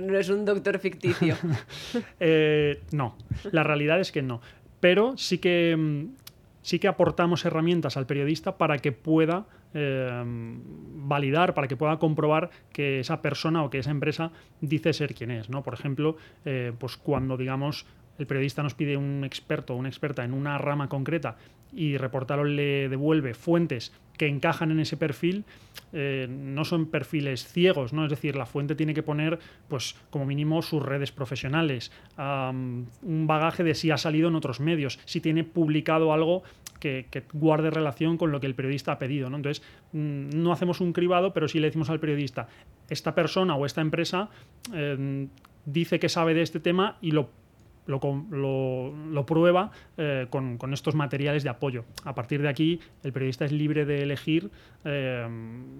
no 0.01 0.19
es 0.19 0.27
un 0.27 0.43
doctor 0.43 0.79
ficticio. 0.79 1.37
Eh, 2.19 2.81
no, 2.91 3.15
la 3.51 3.63
realidad 3.63 3.99
es 3.99 4.11
que 4.11 4.21
no. 4.21 4.41
Pero 4.79 5.17
sí 5.17 5.37
que, 5.37 5.75
mm, 5.77 6.15
sí 6.61 6.79
que 6.79 6.87
aportamos 6.87 7.45
herramientas 7.45 7.95
al 7.97 8.05
periodista 8.05 8.57
para 8.57 8.79
que 8.79 8.91
pueda 8.91 9.45
Em, 9.77 10.61
validar, 11.05 11.53
para 11.53 11.67
que 11.67 11.75
pueda 11.75 11.99
comprobar 11.99 12.49
que 12.71 13.01
esa 13.01 13.21
persona 13.21 13.61
o 13.61 13.69
que 13.69 13.79
esa 13.79 13.91
empresa 13.91 14.31
dice 14.61 14.93
ser 14.93 15.13
quien 15.13 15.31
es. 15.31 15.49
¿no? 15.49 15.63
Por 15.63 15.73
ejemplo, 15.73 16.15
eh, 16.45 16.71
pues 16.79 16.95
cuando 16.95 17.35
digamos 17.35 17.85
el 18.17 18.25
periodista 18.25 18.63
nos 18.63 18.73
pide 18.73 18.95
un 18.95 19.25
experto 19.25 19.73
o 19.73 19.77
una 19.77 19.89
experta 19.89 20.23
en 20.23 20.31
una 20.31 20.57
rama 20.57 20.87
concreta 20.87 21.35
y 21.73 21.97
Reportaro 21.97 22.45
le 22.45 22.87
devuelve 22.87 23.33
fuentes 23.33 23.91
que 24.17 24.27
encajan 24.27 24.71
en 24.71 24.79
ese 24.79 24.95
perfil, 24.95 25.43
eh, 25.91 26.25
no 26.29 26.63
son 26.63 26.85
perfiles 26.85 27.45
ciegos, 27.45 27.91
¿no? 27.91 28.05
Es 28.05 28.09
decir, 28.09 28.37
la 28.37 28.45
fuente 28.45 28.75
tiene 28.75 28.93
que 28.93 29.03
poner, 29.03 29.39
pues, 29.67 29.97
como 30.09 30.25
mínimo, 30.25 30.61
sus 30.61 30.81
redes 30.81 31.11
profesionales, 31.11 31.91
un 32.17 33.27
bagaje 33.27 33.65
de 33.65 33.75
si 33.75 33.91
ha 33.91 33.97
salido 33.97 34.29
en 34.29 34.35
otros 34.35 34.61
medios, 34.61 34.99
si 35.03 35.19
tiene 35.19 35.43
publicado 35.43 36.13
algo 36.13 36.43
que, 36.85 37.23
guarde 37.33 37.69
relación 37.69 38.17
con 38.17 38.31
lo 38.31 38.39
que 38.39 38.47
el 38.47 38.55
periodista 38.55 38.93
ha 38.93 38.99
pedido. 38.99 39.29
¿no? 39.29 39.37
Entonces, 39.37 39.63
mm, 39.93 40.29
no 40.41 40.51
hacemos 40.51 40.81
un 40.81 40.93
cribado, 40.93 41.33
pero 41.33 41.47
sí 41.47 41.59
le 41.59 41.67
decimos 41.67 41.89
al 41.89 41.99
periodista, 41.99 42.47
esta 42.89 43.15
persona 43.15 43.55
o 43.55 43.65
esta 43.65 43.81
empresa 43.81 44.29
eh, 44.73 45.27
dice 45.65 45.99
que 45.99 46.09
sabe 46.09 46.33
de 46.33 46.41
este 46.41 46.59
tema 46.59 46.97
y 47.01 47.11
lo 47.11 47.29
lo, 47.87 49.25
prueba 49.25 49.71
eh, 49.97 50.27
con, 50.29 50.73
estos 50.73 50.95
materiales 50.95 51.43
de 51.43 51.49
apoyo. 51.49 51.85
A 52.03 52.15
partir 52.15 52.41
de 52.41 52.49
aquí, 52.49 52.79
el 53.03 53.13
periodista 53.13 53.45
es 53.45 53.51
libre 53.51 53.85
de 53.85 54.01
elegir 54.01 54.49
eh, 54.83 55.27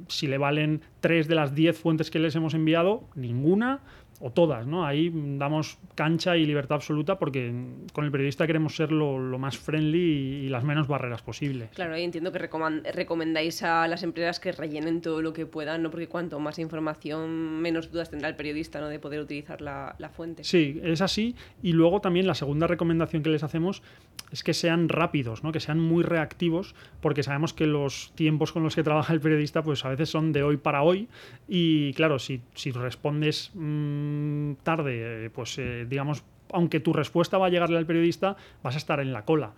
si 0.08 0.28
le 0.28 0.38
valen 0.38 0.82
tres 1.00 1.28
de 1.28 1.36
las 1.36 1.56
diez 1.56 1.78
fuentes 1.78 2.12
que 2.12 2.20
les 2.20 2.36
hemos 2.36 2.54
enviado, 2.54 3.08
ninguna, 3.16 3.80
o 4.20 4.32
todas, 4.32 4.66
¿no? 4.66 4.86
Ahí 4.86 5.12
damos 5.14 5.78
cancha 5.94 6.38
y 6.38 6.46
libertad 6.46 6.76
absoluta 6.76 7.20
porque 7.20 7.54
con 7.92 8.06
el 8.06 8.12
periodista 8.12 8.48
queremos 8.48 8.76
ser 8.76 8.92
lo, 8.92 9.38
más 9.38 9.58
friendly 9.58 10.46
y, 10.46 10.50
las 10.50 10.64
menos 10.64 10.88
barreras 10.88 11.22
posibles. 11.22 11.70
Claro, 11.76 11.96
ahí 11.96 12.04
entiendo 12.04 12.32
que 12.32 12.40
recomendáis 12.40 13.64
a 13.64 13.88
las 13.88 14.04
empresas 14.04 14.40
que 14.40 14.52
rellenen 14.52 15.02
todo 15.02 15.22
lo 15.22 15.34
que 15.34 15.46
puedan, 15.46 15.84
¿no? 15.84 15.92
Porque 15.92 16.08
cuanto 16.08 16.40
más 16.40 16.60
información, 16.60 17.62
menos 17.62 17.92
dudas 17.92 18.10
tendrá 18.10 18.30
el 18.30 18.36
periodista, 18.36 18.80
¿no? 18.80 18.88
De 18.88 19.00
poder 19.00 19.20
utilizar 19.20 19.62
la, 19.62 19.96
fuente. 20.16 20.44
Sí, 20.44 20.80
es 20.84 21.02
así. 21.02 21.36
Y 21.62 21.74
luego 21.74 22.00
también 22.00 22.28
la 22.28 22.36
segunda 22.36 22.68
recomendación 22.68 23.22
que 23.22 23.30
les 23.30 23.44
hacemos 23.44 23.82
es 24.32 24.44
que 24.44 24.54
sean 24.54 24.90
rápidos, 24.90 25.44
¿no? 25.44 25.52
que 25.52 25.60
sean 25.60 25.80
muy 25.80 26.04
reactivos, 26.04 26.76
porque 27.02 27.24
sabemos 27.24 27.54
que 27.54 27.68
los 27.68 28.12
tiempos 28.16 28.52
con 28.52 28.64
los 28.64 28.76
que 28.76 28.84
trabaja 28.84 29.14
el 29.14 29.20
periodista 29.20 29.64
pues 29.64 29.86
a 29.86 29.90
veces 29.90 30.10
son 30.10 30.32
de 30.32 30.44
hoy 30.44 30.58
para 30.58 30.84
hoy 30.84 31.08
y 31.48 31.94
claro, 31.94 32.20
si, 32.20 32.42
si 32.54 32.72
respondes 32.72 33.52
mm, 33.54 34.05
tarde, 34.64 35.30
pues 35.30 35.58
eh, 35.58 35.86
digamos, 35.88 36.24
aunque 36.52 36.80
tu 36.80 36.94
respuesta 36.94 37.38
va 37.38 37.48
a 37.48 37.50
llegarle 37.50 37.78
al 37.78 37.86
periodista, 37.86 38.36
vas 38.64 38.76
a 38.76 38.78
estar 38.78 39.00
en 39.00 39.14
la 39.14 39.26
cola. 39.26 39.54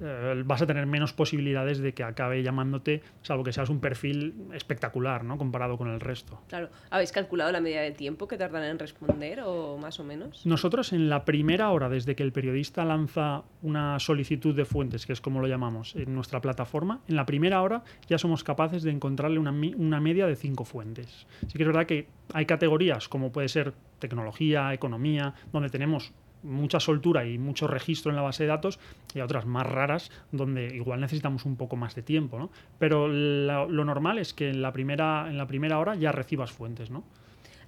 Eh, 0.00 0.42
vas 0.44 0.62
a 0.62 0.66
tener 0.66 0.86
menos 0.86 1.12
posibilidades 1.12 1.78
de 1.78 1.94
que 1.94 2.02
acabe 2.02 2.42
llamándote, 2.42 3.02
salvo 3.22 3.44
que 3.44 3.52
seas 3.52 3.70
un 3.70 3.80
perfil 3.80 4.34
espectacular, 4.52 5.24
¿no? 5.24 5.38
Comparado 5.38 5.78
con 5.78 5.88
el 5.88 6.00
resto. 6.00 6.42
Claro. 6.48 6.68
¿Habéis 6.90 7.12
calculado 7.12 7.52
la 7.52 7.60
medida 7.60 7.80
de 7.80 7.92
tiempo 7.92 8.28
que 8.28 8.36
tardan 8.36 8.64
en 8.64 8.78
responder 8.78 9.40
o 9.44 9.78
más 9.78 9.98
o 10.00 10.04
menos? 10.04 10.44
Nosotros 10.44 10.92
en 10.92 11.08
la 11.08 11.24
primera 11.24 11.70
hora, 11.70 11.88
desde 11.88 12.14
que 12.14 12.22
el 12.22 12.32
periodista 12.32 12.84
lanza 12.84 13.44
una 13.62 13.98
solicitud 13.98 14.54
de 14.54 14.64
fuentes, 14.64 15.06
que 15.06 15.12
es 15.12 15.20
como 15.20 15.40
lo 15.40 15.46
llamamos, 15.46 15.94
en 15.96 16.14
nuestra 16.14 16.40
plataforma, 16.40 17.00
en 17.08 17.16
la 17.16 17.26
primera 17.26 17.62
hora 17.62 17.82
ya 18.08 18.18
somos 18.18 18.44
capaces 18.44 18.82
de 18.82 18.90
encontrarle 18.90 19.38
una, 19.38 19.50
una 19.50 20.00
media 20.00 20.26
de 20.26 20.36
cinco 20.36 20.64
fuentes. 20.64 21.26
Sí 21.46 21.54
que 21.54 21.62
es 21.62 21.66
verdad 21.66 21.86
que 21.86 22.08
hay 22.32 22.46
categorías 22.46 23.08
como 23.08 23.32
puede 23.32 23.48
ser 23.48 23.72
tecnología, 23.98 24.74
economía, 24.74 25.34
donde 25.52 25.70
tenemos 25.70 26.12
mucha 26.46 26.80
soltura 26.80 27.26
y 27.26 27.38
mucho 27.38 27.66
registro 27.66 28.10
en 28.10 28.16
la 28.16 28.22
base 28.22 28.44
de 28.44 28.48
datos 28.48 28.78
y 29.14 29.20
otras 29.20 29.46
más 29.46 29.66
raras 29.66 30.10
donde 30.32 30.74
igual 30.74 31.00
necesitamos 31.00 31.44
un 31.44 31.56
poco 31.56 31.76
más 31.76 31.94
de 31.94 32.02
tiempo, 32.02 32.38
¿no? 32.38 32.50
Pero 32.78 33.08
lo 33.08 33.84
normal 33.84 34.18
es 34.18 34.32
que 34.32 34.50
en 34.50 34.62
la 34.62 34.72
primera, 34.72 35.26
en 35.28 35.38
la 35.38 35.46
primera 35.46 35.78
hora 35.78 35.94
ya 35.94 36.12
recibas 36.12 36.52
fuentes, 36.52 36.90
¿no? 36.90 37.04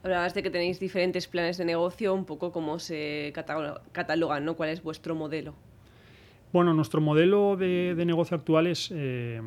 Hablabas 0.02 0.32
de 0.32 0.42
que 0.42 0.50
tenéis 0.50 0.78
diferentes 0.78 1.26
planes 1.26 1.58
de 1.58 1.64
negocio, 1.64 2.14
un 2.14 2.24
poco 2.24 2.52
cómo 2.52 2.78
se 2.78 3.32
catalogan, 3.92 4.44
¿no? 4.44 4.54
¿Cuál 4.54 4.70
es 4.70 4.82
vuestro 4.82 5.14
modelo? 5.14 5.54
Bueno, 6.52 6.72
nuestro 6.72 7.00
modelo 7.00 7.56
de, 7.56 7.94
negocio 8.06 8.36
actual 8.36 8.68
es, 8.68 8.90
eh, 8.94 9.40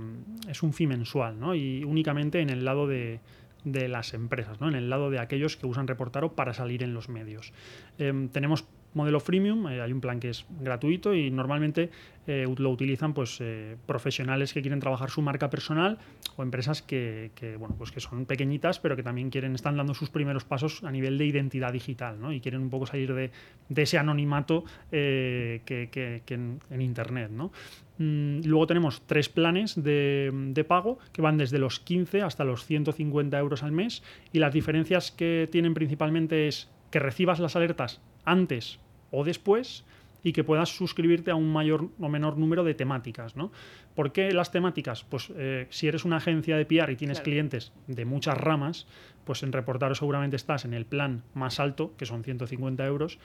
es 0.47 0.61
un 0.61 0.71
fee 0.73 0.85
mensual, 0.85 1.39
¿no? 1.39 1.55
Y 1.55 1.83
únicamente 1.83 2.41
en 2.41 2.51
el 2.51 2.63
lado 2.63 2.85
de, 2.85 3.21
de 3.63 3.87
las 3.87 4.13
empresas, 4.13 4.59
¿no? 4.59 4.67
en 4.67 4.75
el 4.75 4.89
lado 4.89 5.09
de 5.09 5.19
aquellos 5.19 5.57
que 5.57 5.67
usan 5.67 5.87
Reportaro 5.87 6.33
para 6.33 6.53
salir 6.53 6.83
en 6.83 6.93
los 6.93 7.09
medios. 7.09 7.53
Em, 7.97 8.29
tenemos 8.29 8.65
modelo 8.93 9.19
freemium, 9.19 9.67
eh, 9.67 9.81
hay 9.81 9.91
un 9.91 10.01
plan 10.01 10.19
que 10.19 10.29
es 10.29 10.45
gratuito 10.59 11.13
y 11.13 11.31
normalmente 11.31 11.89
eh, 12.27 12.45
lo 12.57 12.69
utilizan 12.69 13.13
pues, 13.13 13.37
eh, 13.39 13.77
profesionales 13.85 14.53
que 14.53 14.61
quieren 14.61 14.79
trabajar 14.79 15.09
su 15.09 15.21
marca 15.21 15.49
personal 15.49 15.97
o 16.35 16.43
empresas 16.43 16.81
que, 16.81 17.31
bueno, 17.57 17.75
pues 17.77 17.91
que 17.91 17.99
son 17.99 18.25
pequeñitas 18.25 18.79
pero 18.79 18.95
que 18.95 19.03
también 19.03 19.29
quieren, 19.29 19.55
están 19.55 19.77
dando 19.77 19.93
sus 19.93 20.09
primeros 20.09 20.43
pasos 20.43 20.83
a 20.83 20.91
nivel 20.91 21.17
de 21.17 21.25
identidad 21.25 21.73
digital 21.73 22.19
¿no? 22.19 22.33
y 22.33 22.41
quieren 22.41 22.61
un 22.61 22.69
poco 22.69 22.85
salir 22.85 23.13
de, 23.13 23.31
ese 23.75 23.97
anonimato 23.97 24.63
que, 24.91 26.21
en, 26.27 26.81
Internet. 26.81 27.31
¿no? 27.31 27.51
Mm, 27.97 28.41
luego 28.45 28.67
tenemos 28.67 29.01
tres 29.05 29.29
planes 29.29 29.81
de, 29.81 30.31
de, 30.33 30.63
pago 30.63 30.99
que 31.13 31.21
van 31.21 31.37
desde 31.37 31.59
los 31.59 31.79
15 31.79 32.21
hasta 32.21 32.43
los 32.43 32.65
150 32.65 33.37
euros 33.39 33.63
al 33.63 33.71
mes 33.71 34.03
y 34.33 34.39
las 34.39 34.53
diferencias 34.53 35.11
que 35.11 35.47
tienen 35.51 35.73
principalmente 35.73 36.47
es 36.47 36.69
que 36.91 36.99
recibas 36.99 37.39
las 37.39 37.55
alertas 37.55 38.01
antes 38.25 38.79
o 39.11 39.23
después 39.23 39.83
y 40.23 40.33
que 40.33 40.43
puedas 40.43 40.69
suscribirte 40.69 41.31
a 41.31 41.35
un 41.35 41.51
mayor 41.51 41.89
o 41.99 42.09
menor 42.09 42.37
número 42.37 42.63
de 42.63 42.73
temáticas. 42.73 43.35
¿no? 43.35 43.51
¿Por 43.95 44.11
qué 44.11 44.31
las 44.31 44.51
temáticas? 44.51 45.03
Pues 45.03 45.31
eh, 45.35 45.67
si 45.69 45.87
eres 45.87 46.05
una 46.05 46.17
agencia 46.17 46.57
de 46.57 46.65
PR 46.65 46.91
y 46.91 46.95
tienes 46.95 47.21
clientes 47.21 47.71
de 47.87 48.05
muchas 48.05 48.37
ramas, 48.37 48.87
pues 49.25 49.43
en 49.43 49.51
Reportaro 49.51 49.95
seguramente 49.95 50.35
estás 50.35 50.65
en 50.65 50.73
el 50.73 50.85
plan 50.85 51.23
más 51.33 51.59
alto, 51.59 51.93
que 51.97 52.05
son 52.05 52.23
150 52.23 52.85
euros, 52.85 53.19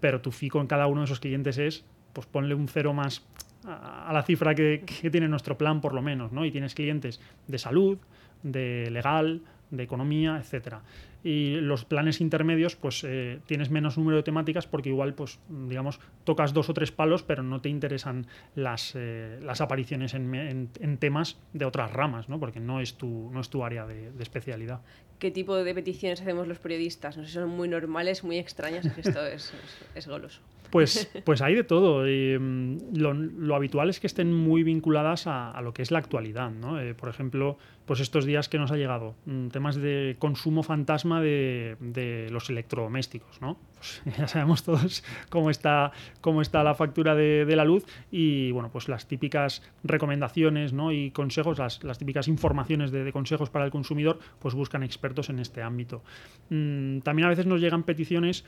pero 0.00 0.20
tu 0.20 0.32
fico 0.32 0.60
en 0.60 0.66
cada 0.66 0.86
uno 0.86 1.02
de 1.02 1.04
esos 1.06 1.20
clientes 1.20 1.58
es, 1.58 1.84
pues 2.12 2.26
ponle 2.26 2.54
un 2.54 2.68
cero 2.68 2.92
más 2.92 3.24
a 3.64 4.10
la 4.12 4.22
cifra 4.22 4.54
que, 4.54 4.84
que 4.84 5.10
tiene 5.10 5.28
nuestro 5.28 5.58
plan 5.58 5.80
por 5.80 5.92
lo 5.92 6.00
menos, 6.00 6.32
¿no? 6.32 6.46
Y 6.46 6.50
tienes 6.50 6.74
clientes 6.74 7.20
de 7.46 7.58
salud, 7.58 7.98
de 8.42 8.88
legal, 8.90 9.42
de 9.70 9.82
economía, 9.82 10.38
etcétera. 10.38 10.80
Y 11.22 11.56
los 11.56 11.84
planes 11.84 12.20
intermedios, 12.20 12.76
pues 12.76 13.04
eh, 13.04 13.40
tienes 13.46 13.70
menos 13.70 13.98
número 13.98 14.16
de 14.16 14.22
temáticas 14.22 14.66
porque 14.66 14.88
igual, 14.88 15.14
pues, 15.14 15.38
digamos, 15.48 16.00
tocas 16.24 16.54
dos 16.54 16.70
o 16.70 16.74
tres 16.74 16.92
palos, 16.92 17.22
pero 17.22 17.42
no 17.42 17.60
te 17.60 17.68
interesan 17.68 18.26
las, 18.54 18.92
eh, 18.94 19.38
las 19.42 19.60
apariciones 19.60 20.14
en, 20.14 20.70
temas 20.98 21.38
de 21.52 21.64
otras 21.64 21.92
ramas, 21.92 22.28
¿no? 22.28 22.40
Porque 22.40 22.60
no 22.60 22.80
es 22.80 22.94
tu, 22.94 23.30
no 23.32 23.40
es 23.40 23.50
tu 23.50 23.64
área 23.64 23.86
de, 23.86 24.10
especialidad. 24.20 24.80
¿Qué 25.20 25.30
tipo 25.30 25.54
de 25.54 25.74
peticiones 25.74 26.20
hacemos 26.20 26.48
los 26.48 26.58
periodistas? 26.58 27.16
No 27.16 27.22
sé 27.22 27.28
si 27.28 27.34
son 27.34 27.50
muy 27.50 27.68
normales, 27.68 28.24
muy 28.24 28.38
extrañas, 28.38 28.86
esto 28.86 29.24
es, 29.26 29.52
es 29.94 30.06
goloso. 30.08 30.40
Pues, 30.70 31.10
pues 31.24 31.42
hay 31.42 31.54
de 31.54 31.64
todo. 31.64 32.04
Mm, 32.04 32.96
lo, 32.96 33.54
habitual 33.54 33.90
es 33.90 34.00
que 34.00 34.06
estén 34.06 34.32
muy 34.32 34.62
vinculadas 34.62 35.26
a, 35.26 35.60
lo 35.62 35.74
que 35.74 35.82
es 35.82 35.90
la 35.90 35.98
actualidad. 35.98 36.50
¿no? 36.50 36.80
Eh, 36.80 36.94
por 36.94 37.08
ejemplo, 37.08 37.58
pues 37.84 38.00
estos 38.00 38.24
días 38.24 38.48
que 38.48 38.58
nos 38.58 38.70
ha 38.70 38.76
llegado, 38.76 39.14
mm, 39.26 39.48
temas 39.48 39.76
de 39.76 40.16
consumo 40.18 40.62
fantasma 40.62 41.20
de, 41.20 42.28
los 42.30 42.50
electrodomésticos. 42.50 43.40
¿no? 43.40 43.58
Pues 43.80 44.02
ya 44.18 44.28
sabemos 44.28 44.62
todos 44.62 45.02
cómo 45.30 45.50
está, 45.50 45.92
cómo 46.20 46.42
está 46.42 46.62
la 46.62 46.74
factura 46.74 47.14
de, 47.14 47.56
la 47.56 47.64
luz 47.64 47.84
y 48.10 48.52
bueno, 48.52 48.70
pues 48.70 48.88
las 48.88 49.06
típicas 49.06 49.62
recomendaciones 49.82 50.72
¿no? 50.72 50.92
y 50.92 51.10
consejos, 51.10 51.58
las, 51.58 51.82
las 51.82 51.98
típicas 51.98 52.28
informaciones 52.28 52.92
de, 52.92 53.10
consejos 53.10 53.50
para 53.50 53.64
el 53.64 53.70
consumidor, 53.70 54.18
pues 54.38 54.54
buscan 54.54 54.82
expertos 54.82 55.30
en 55.30 55.38
este 55.38 55.62
ámbito. 55.62 56.02
Mm, 56.50 56.98
también 57.00 57.26
a 57.26 57.30
veces 57.30 57.46
nos 57.46 57.60
llegan 57.60 57.82
peticiones 57.82 58.44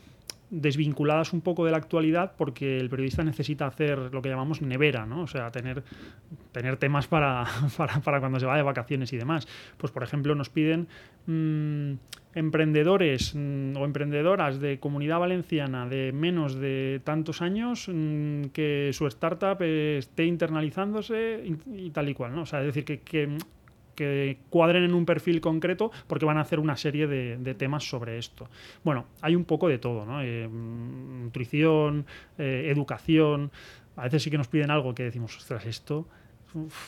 desvinculadas 0.50 1.32
un 1.32 1.40
poco 1.40 1.64
de 1.64 1.70
la 1.70 1.78
actualidad 1.78 2.34
porque 2.36 2.78
el 2.78 2.90
periodista 2.90 3.24
necesita 3.24 3.66
hacer 3.66 3.98
lo 4.12 4.20
que 4.20 4.28
llamamos 4.28 4.60
nevera, 4.60 5.06
¿no? 5.06 5.22
O 5.22 5.26
sea, 5.26 5.50
tener, 5.50 5.82
tener 6.52 6.76
temas 6.76 7.08
para, 7.08 7.46
para, 8.04 8.20
cuando 8.20 8.38
se 8.38 8.44
va 8.44 8.56
de 8.56 8.62
vacaciones 8.62 9.12
y 9.14 9.16
demás. 9.16 9.48
Pues, 9.78 9.90
por 9.92 10.02
ejemplo, 10.02 10.34
nos 10.34 10.50
piden 10.50 10.88
mm, 11.26 11.94
emprendedores 12.34 13.34
mm, 13.34 13.76
o 13.76 13.84
emprendedoras 13.84 14.60
de 14.60 14.78
comunidad 14.78 15.20
valenciana 15.20 15.88
de 15.88 16.12
menos 16.12 16.54
de 16.54 17.00
tantos 17.04 17.42
años 17.42 17.88
mm, 17.92 18.44
que 18.52 18.90
su 18.92 19.06
startup 19.06 19.62
esté 19.62 20.24
internalizándose 20.24 21.44
y, 21.66 21.90
tal 21.90 22.08
y 22.08 22.14
cual, 22.14 22.34
¿no? 22.34 22.42
O 22.42 22.46
sea, 22.46 22.60
es 22.60 22.66
decir, 22.66 22.84
que, 22.84 23.00
que 23.94 24.38
cuadren 24.50 24.84
en 24.84 24.94
un 24.94 25.04
perfil 25.04 25.40
concreto 25.40 25.90
porque 26.06 26.24
van 26.24 26.38
a 26.38 26.42
hacer 26.42 26.58
una 26.58 26.76
serie 26.76 27.06
de, 27.06 27.54
temas 27.54 27.84
sobre 27.84 28.18
esto. 28.18 28.48
Bueno, 28.82 29.06
hay 29.20 29.36
un 29.36 29.44
poco 29.44 29.68
de 29.68 29.78
todo, 29.78 30.06
¿no? 30.06 30.22
Eh, 30.22 30.48
nutrición, 30.48 32.06
eh, 32.38 32.68
educación. 32.70 33.50
A 33.96 34.04
veces 34.04 34.22
sí 34.22 34.30
que 34.30 34.38
nos 34.38 34.48
piden 34.48 34.70
algo 34.70 34.94
que 34.94 35.02
decimos, 35.02 35.36
ostras, 35.36 35.66
esto 35.66 36.06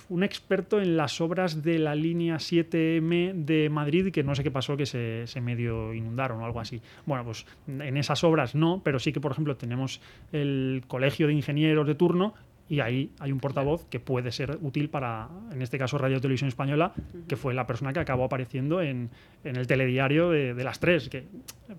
un 0.09 0.23
experto 0.23 0.81
en 0.81 0.97
las 0.97 1.21
obras 1.21 1.63
de 1.63 1.79
la 1.79 1.95
línea 1.95 2.37
7M 2.37 3.45
de 3.45 3.69
Madrid, 3.71 4.13
que 4.13 4.23
no 4.23 4.35
sé 4.35 4.43
qué 4.43 4.51
pasó, 4.51 4.77
que 4.77 4.87
se, 4.87 5.27
se, 5.27 5.41
medio 5.41 5.95
inundaron 5.95 6.41
o 6.41 6.45
algo 6.45 6.61
así. 6.61 6.81
Bueno, 7.07 7.25
pues 7.25 7.47
en 7.67 7.97
esas 7.97 8.25
obras 8.25 8.55
no, 8.55 8.83
pero 8.85 8.99
sí 8.99 9.13
que, 9.13 9.21
por 9.21 9.33
ejemplo, 9.33 9.57
tenemos 9.57 10.01
el 10.33 10.85
Colegio 10.87 11.27
de 11.27 11.35
Ingenieros 11.35 11.87
de 11.87 11.95
turno 11.95 12.35
y 12.69 12.81
ahí 12.81 13.11
hay 13.19 13.31
un 13.31 13.41
portavoz 13.41 13.85
que 13.91 14.01
puede 14.01 14.33
ser 14.33 14.59
útil 14.63 14.89
para, 14.89 15.29
en 15.53 15.61
este 15.61 15.79
caso, 15.79 15.99
Radio 15.99 16.21
Televisión 16.21 16.49
Española, 16.49 16.95
que 17.29 17.37
fue 17.37 17.53
la 17.53 17.67
persona 17.67 17.93
que 17.93 18.01
acabó 18.01 18.25
apareciendo 18.25 18.81
en, 18.81 19.11
en 19.45 19.57
el 19.57 19.67
telediario 19.67 20.31
de, 20.31 20.55
las 20.65 20.81
tres. 20.81 21.11
Que, 21.11 21.27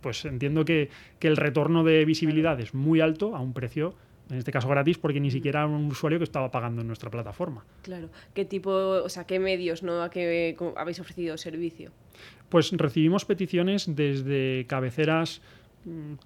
pues 0.02 0.26
entiendo 0.26 0.64
que, 0.64 0.90
que, 1.18 1.28
el 1.28 1.38
retorno 1.38 1.84
de 1.84 2.06
visibilidad 2.06 2.60
es 2.60 2.76
muy 2.76 3.02
alto 3.02 3.36
a 3.36 3.42
un 3.42 3.54
precio, 3.54 3.96
en 4.30 4.38
este 4.38 4.52
caso 4.52 4.68
gratis, 4.68 4.98
porque 4.98 5.20
ni 5.20 5.32
siquiera 5.32 5.66
un 5.66 5.86
usuario 5.86 6.20
que 6.20 6.24
estaba 6.24 6.52
pagando 6.52 6.82
en 6.82 6.88
nuestra 6.88 7.10
plataforma. 7.10 7.64
Claro. 7.82 8.10
¿Qué 8.34 8.46
tipo, 8.46 8.72
o 8.72 9.10
sea, 9.10 9.26
qué 9.26 9.40
medios 9.40 9.84
no 9.84 10.02
a 10.02 10.10
qué 10.10 10.56
habéis 10.76 11.00
ofrecido 11.00 11.38
servicio? 11.38 11.92
Pues 12.50 12.72
recibimos 12.72 13.26
peticiones 13.26 13.96
desde 13.96 14.66
cabeceras 14.68 15.42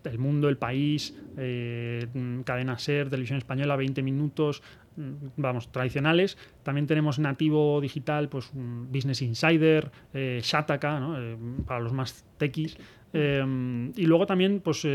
el 0.03 0.19
mundo, 0.19 0.49
el 0.49 0.57
país, 0.57 1.15
eh, 1.37 2.07
cadena 2.45 2.77
ser, 2.79 3.09
televisión 3.09 3.37
española, 3.37 3.75
20 3.75 4.01
minutos, 4.01 4.61
mm, 4.95 5.13
vamos, 5.37 5.71
tradicionales. 5.71 6.37
También 6.63 6.87
tenemos 6.87 7.19
nativo 7.19 7.81
digital, 7.81 8.29
pues 8.29 8.51
Business 8.53 9.21
Insider, 9.21 9.91
eh, 10.13 10.39
Shataka, 10.41 11.15
eh, 11.17 11.37
para 11.65 11.79
los 11.81 11.93
más 11.93 12.25
techies. 12.37 12.77
y 13.11 14.05
luego 14.05 14.27
también, 14.27 14.61
pues, 14.61 14.85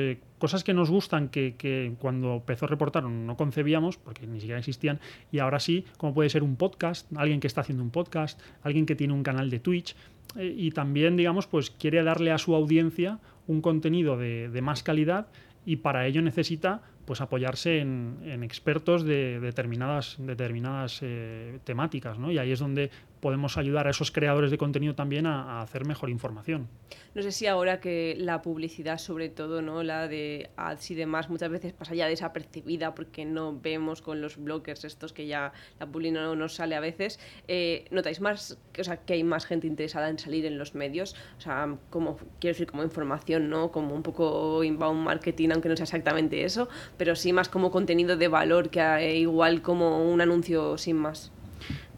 cosas 0.44 0.62
que 0.62 0.74
nos 0.74 0.90
gustan 0.90 1.30
que, 1.30 1.54
que, 1.56 1.94
cuando 1.98 2.34
empezó 2.34 2.66
a 2.66 2.68
reportar 2.68 3.02
no 3.04 3.34
concebíamos, 3.34 3.96
porque 3.96 4.26
ni 4.26 4.40
siquiera 4.40 4.58
existían, 4.58 5.00
y 5.32 5.38
ahora 5.38 5.58
sí, 5.58 5.86
como 5.96 6.12
puede 6.12 6.28
ser 6.28 6.42
un 6.42 6.56
podcast, 6.56 7.10
alguien 7.16 7.40
que 7.40 7.46
está 7.46 7.62
haciendo 7.62 7.82
un 7.82 7.88
podcast, 7.88 8.38
alguien 8.62 8.84
que 8.84 8.94
tiene 8.94 9.14
un 9.14 9.22
canal 9.22 9.48
de 9.48 9.58
Twitch. 9.58 9.96
y 10.36 10.70
también, 10.72 11.16
digamos, 11.16 11.46
pues 11.46 11.70
quiere 11.70 12.02
darle 12.02 12.30
a 12.30 12.36
su 12.36 12.54
audiencia 12.54 13.20
un 13.46 13.62
contenido 13.62 14.18
de, 14.18 14.60
más 14.60 14.82
calidad 14.82 15.28
y 15.64 15.76
para 15.76 16.06
ello 16.06 16.20
necesita 16.20 16.82
pues 17.06 17.22
apoyarse 17.22 17.78
en, 17.78 18.42
expertos 18.42 19.02
de 19.02 19.40
determinadas, 19.40 20.16
determinadas 20.18 20.98
eh, 21.00 21.58
temáticas. 21.64 22.18
¿no? 22.18 22.30
Y 22.30 22.36
ahí 22.36 22.52
es 22.52 22.58
donde 22.58 22.90
podemos 23.24 23.56
ayudar 23.56 23.86
a 23.86 23.90
esos 23.90 24.10
creadores 24.10 24.50
de 24.50 24.58
contenido 24.58 24.94
también 24.94 25.24
a, 25.24 25.62
hacer 25.62 25.86
mejor 25.86 26.10
información. 26.10 26.68
No 27.14 27.22
sé 27.22 27.32
si 27.32 27.46
ahora 27.46 27.80
que 27.80 28.14
la 28.18 28.42
publicidad, 28.42 28.98
sobre 28.98 29.30
todo, 29.30 29.62
¿no? 29.62 29.82
la 29.82 30.08
de 30.08 30.50
ads 30.58 30.90
y 30.90 30.94
demás, 30.94 31.30
muchas 31.30 31.48
veces 31.48 31.72
pasa 31.72 31.94
ya 31.94 32.06
desapercibida 32.06 32.94
porque 32.94 33.24
no 33.24 33.58
vemos 33.58 34.02
con 34.02 34.20
los 34.20 34.36
bloggers 34.36 34.84
estos 34.84 35.14
que 35.14 35.26
ya 35.26 35.54
la 35.80 35.86
publicidad 35.86 36.24
no 36.24 36.36
nos 36.36 36.56
sale 36.56 36.74
a 36.74 36.80
veces. 36.80 37.18
Eh, 37.48 37.86
¿Notáis 37.90 38.20
más, 38.20 38.58
o 38.78 38.84
sea, 38.84 38.98
que 38.98 39.14
hay 39.14 39.24
más 39.24 39.46
gente 39.46 39.68
interesada 39.68 40.10
en 40.10 40.18
salir 40.18 40.44
en 40.44 40.58
los 40.58 40.74
medios? 40.74 41.16
O 41.38 41.40
sea, 41.40 41.78
como, 41.88 42.18
quiero 42.40 42.52
decir, 42.52 42.66
como 42.66 42.82
información, 42.82 43.48
¿no? 43.48 43.72
Como 43.72 43.94
un 43.94 44.02
poco 44.02 44.62
inbound 44.62 45.02
marketing, 45.02 45.48
aunque 45.52 45.70
no 45.70 45.76
sea 45.76 45.84
exactamente 45.84 46.44
eso, 46.44 46.68
pero 46.98 47.16
sí 47.16 47.32
más 47.32 47.48
como 47.48 47.70
contenido 47.70 48.18
de 48.18 48.28
valor 48.28 48.68
que 48.68 49.16
igual 49.16 49.62
como 49.62 50.12
un 50.12 50.20
anuncio 50.20 50.76
sin 50.76 50.96
más. 50.96 51.32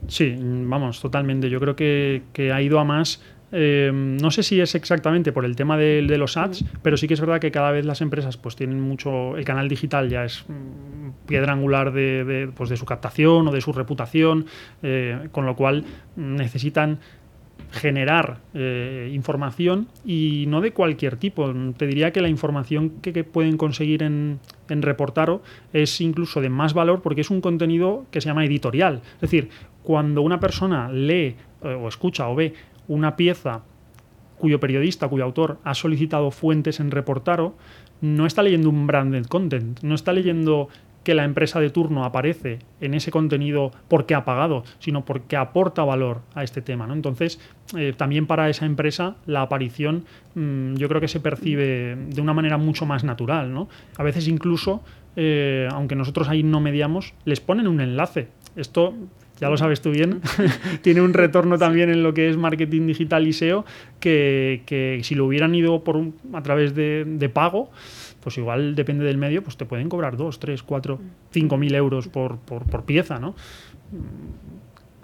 Sí, 0.08 0.36
vamos, 0.38 1.00
totalmente. 1.00 1.50
Yo 1.50 1.60
creo 1.60 1.76
que, 1.76 2.22
ha 2.52 2.62
ido 2.62 2.78
a 2.78 2.84
más. 2.84 3.22
Eh, 3.52 3.90
no 3.92 4.30
sé 4.30 4.42
si 4.42 4.60
es 4.60 4.74
exactamente 4.74 5.32
por 5.32 5.44
el 5.44 5.54
tema 5.54 5.76
de, 5.76 6.02
los 6.18 6.36
ads, 6.36 6.64
pero 6.82 6.96
sí 6.96 7.06
que 7.06 7.14
es 7.14 7.20
verdad 7.20 7.40
que 7.40 7.52
cada 7.52 7.70
vez 7.70 7.86
las 7.86 8.00
empresas 8.00 8.36
pues 8.36 8.56
tienen 8.56 8.80
mucho. 8.80 9.36
El 9.36 9.44
canal 9.44 9.68
digital 9.68 10.08
ya 10.08 10.24
es 10.24 10.44
mm, 10.48 11.26
piedra 11.26 11.52
angular 11.52 11.92
de, 11.92 12.50
pues, 12.54 12.70
de 12.70 12.76
su 12.76 12.84
captación 12.84 13.48
o 13.48 13.52
de 13.52 13.60
su 13.60 13.72
reputación, 13.72 14.46
eh, 14.82 15.28
con 15.32 15.46
lo 15.46 15.56
cual 15.56 15.84
necesitan 16.16 16.98
generar 17.72 18.38
eh, 18.54 19.10
información 19.12 19.88
y 20.04 20.44
no 20.48 20.60
de 20.60 20.72
cualquier 20.72 21.16
tipo. 21.16 21.52
Te 21.76 21.86
diría 21.86 22.12
que 22.12 22.20
la 22.20 22.28
información 22.28 22.90
que, 23.02 23.24
pueden 23.24 23.56
conseguir 23.56 24.02
en, 24.02 24.38
en, 24.68 24.82
Reportaro 24.82 25.42
es 25.72 26.00
incluso 26.00 26.40
de 26.40 26.48
más 26.48 26.74
valor 26.74 27.02
porque 27.02 27.20
es 27.20 27.30
un 27.30 27.40
contenido 27.40 28.06
que 28.10 28.20
se 28.20 28.28
llama 28.28 28.44
editorial. 28.44 29.02
Es 29.16 29.20
decir, 29.20 29.50
cuando 29.86 30.22
una 30.22 30.40
persona 30.40 30.90
lee 30.90 31.36
eh, 31.62 31.68
o 31.68 31.86
escucha 31.86 32.28
o 32.28 32.34
ve 32.34 32.54
una 32.88 33.14
pieza 33.14 33.62
cuyo 34.36 34.58
periodista, 34.58 35.06
cuyo 35.06 35.22
autor 35.22 35.58
ha 35.62 35.74
solicitado 35.74 36.32
fuentes 36.32 36.80
en 36.80 36.90
Reportaro, 36.90 37.54
no 38.00 38.26
está 38.26 38.42
leyendo 38.42 38.68
un 38.68 38.88
branded 38.88 39.26
content, 39.26 39.78
no 39.82 39.94
está 39.94 40.12
leyendo 40.12 40.68
que 41.04 41.14
la 41.14 41.22
empresa 41.22 41.60
de 41.60 41.70
turno 41.70 42.04
aparece 42.04 42.58
en 42.80 42.94
ese 42.94 43.12
contenido 43.12 43.70
porque 43.86 44.16
ha 44.16 44.24
pagado, 44.24 44.64
sino 44.80 45.04
porque 45.04 45.36
aporta 45.36 45.84
valor 45.84 46.22
a 46.34 46.42
este 46.42 46.62
tema. 46.62 46.92
Entonces, 46.92 47.38
eh, 47.76 47.94
también 47.96 48.26
para 48.26 48.50
esa 48.50 48.66
empresa 48.66 49.14
la 49.24 49.42
aparición 49.42 50.04
mm, 50.34 50.74
yo 50.74 50.88
creo 50.88 51.00
que 51.00 51.06
se 51.06 51.20
percibe 51.20 51.94
de 51.94 52.20
una 52.20 52.34
manera 52.34 52.58
mucho 52.58 52.86
más 52.86 53.04
natural. 53.04 53.68
A 53.96 54.02
veces 54.02 54.26
incluso, 54.26 54.82
eh, 55.14 55.68
aunque 55.70 55.94
nosotros 55.94 56.28
ahí 56.28 56.42
no 56.42 56.58
mediamos, 56.58 57.14
les 57.24 57.38
ponen 57.38 57.68
un 57.68 57.80
enlace. 57.80 58.30
Esto 58.56 58.92
ya 59.40 59.48
lo 59.48 59.56
sabes 59.56 59.80
tú 59.80 59.90
bien, 59.90 60.20
tiene 60.82 61.00
un 61.00 61.12
retorno 61.12 61.58
también 61.58 61.90
en 61.90 62.02
lo 62.02 62.14
que 62.14 62.28
es 62.28 62.36
marketing 62.36 62.86
digital 62.86 63.26
y 63.26 63.32
SEO, 63.32 63.64
que, 64.00 65.00
si 65.02 65.14
lo 65.14 65.26
hubieran 65.26 65.54
ido 65.54 65.82
por 65.84 66.00
a 66.32 66.42
través 66.42 66.74
de, 66.74 67.04
de 67.06 67.28
pago, 67.28 67.70
pues 68.20 68.38
igual 68.38 68.74
depende 68.74 69.04
del 69.04 69.18
medio, 69.18 69.42
pues 69.42 69.56
te 69.56 69.66
pueden 69.66 69.88
cobrar 69.88 70.16
2, 70.16 70.40
3, 70.40 70.62
4, 70.62 70.98
5 71.30 71.56
mil 71.56 71.74
euros 71.74 72.08
por, 72.08 72.38
por, 72.38 72.64
por 72.64 72.84
pieza, 72.84 73.18
¿no? 73.18 73.34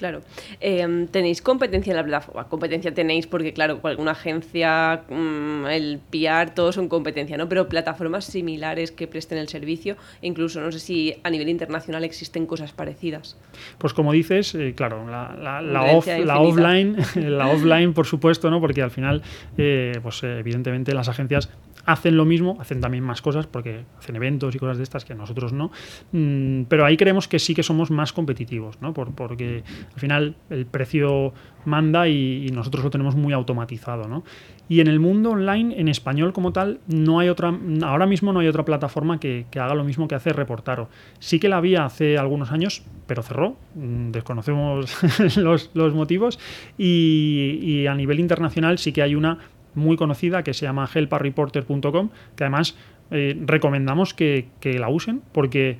Claro. 0.02 0.22
Em, 0.58 1.06
¿Tenéis 1.06 1.40
competencia 1.40 1.92
en 1.92 1.96
la 1.96 2.02
plataforma? 2.02 2.48
Competencia 2.48 2.92
tenéis 2.92 3.28
porque, 3.28 3.52
claro, 3.52 3.78
alguna 3.84 4.10
agencia, 4.10 5.04
mm, 5.08 5.66
el 5.66 6.00
PR, 6.10 6.50
todos 6.52 6.74
son 6.74 6.88
competencia, 6.88 7.36
¿no? 7.36 7.48
Pero 7.48 7.68
plataformas 7.68 8.24
similares 8.24 8.90
que 8.90 9.06
presten 9.06 9.38
el 9.38 9.46
servicio, 9.46 9.96
incluso 10.20 10.60
no 10.60 10.72
sé 10.72 10.80
si 10.80 11.14
a 11.22 11.30
nivel 11.30 11.48
internacional 11.48 12.02
existen 12.02 12.46
cosas 12.46 12.72
parecidas. 12.72 13.36
Pues 13.78 13.92
como 13.92 14.10
dices, 14.10 14.56
eh, 14.56 14.74
claro, 14.74 15.08
la, 15.08 15.36
la, 15.40 15.62
la, 15.62 15.84
offline, 15.94 16.96
la 17.14 17.46
offline, 17.52 17.94
por 17.94 18.06
supuesto, 18.06 18.50
¿no? 18.50 18.60
Porque 18.60 18.82
al 18.82 18.90
final, 18.90 19.22
eh, 19.56 19.92
pues 20.02 20.20
evidentemente 20.24 20.94
las 20.94 21.08
agencias 21.08 21.48
hacen 21.84 22.16
lo 22.16 22.24
mismo, 22.24 22.56
hacen 22.60 22.80
también 22.80 23.04
más 23.04 23.22
cosas 23.22 23.46
porque 23.46 23.84
hacen 23.98 24.16
eventos 24.16 24.54
y 24.54 24.58
cosas 24.58 24.76
de 24.76 24.84
estas 24.84 25.04
que 25.04 25.14
nosotros 25.14 25.52
no, 25.52 25.70
mm, 26.12 26.62
pero 26.68 26.84
ahí 26.84 26.96
creemos 26.96 27.28
que 27.28 27.38
sí 27.38 27.54
que 27.54 27.62
somos 27.62 27.90
más 27.90 28.12
competitivos, 28.12 28.80
¿no? 28.80 28.92
porque 28.92 29.64
al 29.94 30.00
final 30.00 30.36
el 30.50 30.66
precio 30.66 31.32
manda 31.64 32.08
y, 32.08 32.50
nosotros 32.52 32.84
lo 32.84 32.90
tenemos 32.90 33.14
muy 33.16 33.32
automatizado. 33.32 34.08
¿no? 34.08 34.24
Y 34.68 34.80
en 34.80 34.88
el 34.88 35.00
mundo 35.00 35.30
online, 35.30 35.78
en 35.80 35.88
español 35.88 36.32
como 36.32 36.52
tal, 36.52 36.80
no 36.86 37.18
hay 37.18 37.28
otra, 37.28 37.56
ahora 37.82 38.06
mismo 38.06 38.32
no 38.32 38.40
hay 38.40 38.48
otra 38.48 38.64
plataforma 38.64 39.18
que, 39.18 39.46
haga 39.54 39.74
lo 39.74 39.84
mismo 39.84 40.08
que 40.08 40.14
hace 40.14 40.32
Reportaro. 40.32 40.88
Sí 41.18 41.38
que 41.38 41.48
la 41.48 41.56
había 41.56 41.84
hace 41.84 42.18
algunos 42.18 42.52
años, 42.52 42.84
pero 43.06 43.22
cerró, 43.22 43.56
mm, 43.74 44.10
desconocemos 44.10 45.36
los, 45.36 45.94
motivos, 45.94 46.38
y, 46.76 47.58
y 47.62 47.86
a 47.86 47.94
nivel 47.94 48.20
internacional 48.20 48.78
sí 48.78 48.92
que 48.92 49.02
hay 49.02 49.14
una 49.14 49.38
muy 49.74 49.96
conocida 49.96 50.42
que 50.42 50.54
se 50.54 50.66
llama 50.66 50.88
helpareporter.com, 50.92 52.10
que 52.36 52.44
además 52.44 52.76
eh, 53.10 53.36
recomendamos 53.44 54.14
que, 54.14 54.48
la 54.62 54.88
usen 54.88 55.20
porque 55.32 55.76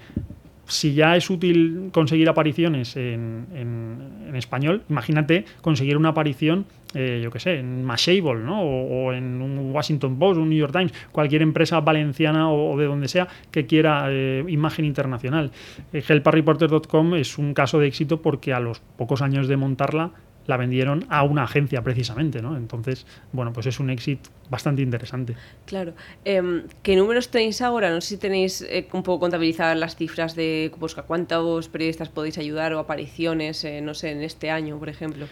si 0.66 0.94
ya 0.94 1.16
es 1.16 1.30
útil 1.30 1.90
conseguir 1.92 2.28
apariciones 2.28 2.96
en, 2.96 4.32
español, 4.34 4.82
imagínate 4.88 5.44
conseguir 5.60 5.96
una 5.96 6.10
aparición, 6.10 6.66
eh, 6.94 7.20
yo 7.22 7.30
qué 7.30 7.38
sé, 7.38 7.58
en 7.58 7.84
Mashable, 7.84 8.42
¿no? 8.44 8.62
O, 8.62 9.12
en 9.12 9.42
un 9.42 9.72
Washington 9.72 10.18
Post, 10.18 10.40
un 10.40 10.48
New 10.50 10.58
York 10.58 10.72
Times, 10.72 10.92
cualquier 11.10 11.42
empresa 11.42 11.80
valenciana 11.80 12.50
o, 12.50 12.78
de 12.78 12.86
donde 12.86 13.08
sea 13.08 13.28
que 13.50 13.66
quiera 13.66 14.06
eh, 14.08 14.44
imagen 14.48 14.84
internacional. 14.84 15.50
helpareporter.com 15.92 17.14
es 17.14 17.38
un 17.38 17.54
caso 17.54 17.78
de 17.78 17.88
éxito 17.88 18.22
porque 18.22 18.52
a 18.52 18.60
los 18.60 18.80
pocos 18.80 19.20
años 19.20 19.48
de 19.48 19.56
montarla 19.56 20.12
la 20.46 20.56
vendieron 20.56 21.04
a 21.08 21.22
una 21.22 21.44
agencia 21.44 21.82
precisamente, 21.82 22.42
¿no? 22.42 22.56
Entonces, 22.56 23.06
bueno, 23.32 23.52
pues 23.52 23.66
es 23.66 23.80
un 23.80 23.90
éxito 23.90 24.30
bastante 24.50 24.82
interesante. 24.82 25.34
Claro. 25.66 25.94
Em, 26.24 26.64
¿Qué 26.82 26.96
números 26.96 27.30
tenéis 27.30 27.62
ahora? 27.62 27.90
No 27.90 28.00
sé 28.00 28.08
si 28.08 28.16
tenéis 28.18 28.62
eh, 28.62 28.86
un 28.92 29.02
poco 29.02 29.20
contabilizadas 29.20 29.78
las 29.78 29.96
cifras 29.96 30.34
de 30.36 30.72
pues, 30.78 30.94
cuántos 30.94 31.68
periodistas 31.68 32.08
podéis 32.08 32.38
ayudar 32.38 32.74
o 32.74 32.78
apariciones, 32.78 33.64
eh, 33.64 33.80
no 33.80 33.94
sé, 33.94 34.10
en 34.10 34.22
este 34.22 34.50
año, 34.50 34.78
por 34.78 34.88
ejemplo. 34.88 35.26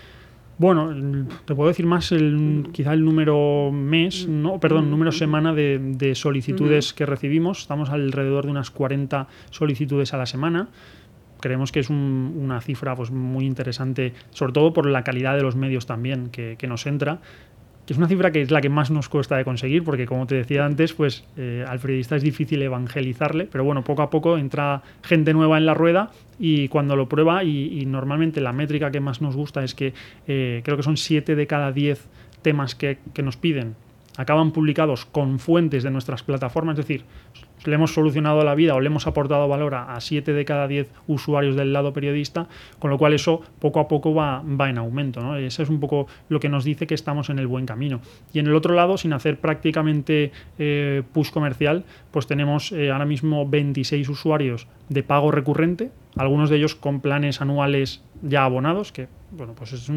Bueno, 0.61 0.95
te 1.47 1.55
puedo 1.55 1.69
decir 1.69 1.87
más 1.87 2.13
el, 2.13 2.69
quizá 2.71 2.93
el 2.93 3.03
número 3.03 3.71
mes, 3.73 4.29
no, 4.29 4.61
perdón, 4.61 4.91
número 4.91 5.11
semana 5.11 5.55
de, 5.55 6.13
solicitudes 6.15 6.93
que 6.93 7.07
recibimos. 7.07 7.61
Estamos 7.61 7.89
alrededor 7.89 8.45
de 8.45 8.51
unas 8.51 8.71
40 8.71 9.27
solicitudes 9.49 10.13
a 10.13 10.19
la 10.19 10.27
semana 10.27 10.69
creemos 11.41 11.73
que 11.73 11.81
es 11.81 11.91
una 11.91 12.61
cifra 12.61 12.95
pues, 12.95 13.11
muy 13.11 13.47
interesante, 13.47 14.13
sobre 14.31 14.53
todo 14.53 14.73
por 14.73 14.87
la 14.87 15.03
calidad 15.03 15.37
de 15.37 15.43
los 15.43 15.57
medios 15.57 15.87
también 15.87 16.31
que, 16.31 16.57
nos 16.69 16.87
entra. 16.87 17.19
Que 17.87 17.95
es 17.95 17.99
una 17.99 18.07
cifra 18.07 18.31
que 18.31 18.43
es 18.43 18.51
la 18.51 18.61
que 18.61 18.69
más 18.69 18.91
nos 18.91 19.09
cuesta 19.09 19.37
de 19.37 19.45
conseguir, 19.45 19.83
porque 19.83 20.07
como 20.07 20.27
te 20.27 20.37
decía 20.37 20.65
antes, 20.65 20.93
pues 20.93 21.25
eh, 21.37 21.65
al 21.67 21.81
periodista 21.81 22.17
es 22.17 22.23
difícil 22.23 22.63
evangelizarle, 22.63 23.49
pero 23.51 23.65
bueno, 23.65 23.83
poco 23.83 24.03
a 24.03 24.11
poco 24.11 24.39
entra 24.39 24.83
gente 25.03 25.33
nueva 25.33 25.59
en 25.59 25.67
la 25.67 25.75
rueda 25.75 26.11
y 26.39 26.69
cuando 26.69 26.95
lo 26.95 27.09
prueba, 27.09 27.43
y, 27.43 27.85
normalmente 27.87 28.41
la 28.41 28.53
métrica 28.53 28.91
que 28.91 29.01
más 29.01 29.21
nos 29.21 29.35
gusta 29.35 29.65
es 29.65 29.75
que 29.75 29.93
eh, 30.29 30.61
creo 30.65 30.77
que 30.77 30.83
son 30.83 30.97
7 30.97 31.35
de 31.35 31.47
cada 31.47 31.73
10 31.73 32.07
temas 32.43 32.75
que, 32.75 32.99
que 33.13 33.23
nos 33.23 33.37
piden 33.37 33.75
acaban 34.17 34.53
publicados 34.53 35.05
con 35.05 35.39
fuentes 35.39 35.83
de 35.83 35.91
nuestras 35.91 36.23
plataformas, 36.23 36.79
es 36.79 36.87
decir, 36.87 37.05
le 37.65 37.75
hemos 37.75 37.93
solucionado 37.93 38.43
la 38.45 38.55
vida 38.55 38.75
o 38.75 38.81
le 38.81 38.87
hemos 38.87 39.07
aportado 39.07 39.49
valor 39.49 39.75
a 39.75 40.01
7 40.01 40.33
de 40.33 40.45
cada 40.45 40.67
10 40.67 40.91
usuarios 41.07 41.57
del 41.57 41.73
lado 41.73 41.93
periodista, 41.93 42.49
con 42.79 42.91
lo 42.91 42.99
cual 42.99 43.13
eso 43.13 43.43
poco 43.59 43.81
a 43.81 43.89
poco 43.89 44.15
va, 44.15 44.43
va 44.43 44.71
en 44.71 44.79
aumento. 44.79 45.21
¿no? 45.21 45.37
Eso 45.37 45.63
es 45.63 45.69
un 45.69 45.81
poco 45.81 46.07
lo 46.29 46.41
que 46.41 46.49
nos 46.49 46.65
dice 46.65 46.87
que 46.87 46.95
estamos 46.95 47.31
en 47.31 47.39
el 47.39 47.47
buen 47.47 47.67
camino. 47.67 48.01
Y 48.33 48.39
en 48.39 48.47
el 48.47 48.55
otro 48.55 48.75
lado, 48.75 48.97
sin 48.97 49.13
hacer 49.13 49.39
prácticamente 49.39 50.33
eh, 50.59 51.03
push 51.13 51.31
comercial, 51.31 51.85
pues 52.11 52.27
tenemos 52.27 52.73
eh, 52.73 52.91
ahora 52.91 53.07
mismo 53.07 53.49
26 53.49 54.09
usuarios 54.09 54.67
de 54.89 55.03
pago 55.03 55.31
recurrente, 55.31 55.91
algunos 56.17 56.51
de 56.51 56.57
ellos 56.57 56.75
con 56.75 57.01
planes 57.01 57.41
anuales 57.41 58.03
ya 58.23 58.45
abonados, 58.45 58.93
que 58.93 59.09
bueno, 59.33 59.55
pues 59.55 59.73
es 59.73 59.91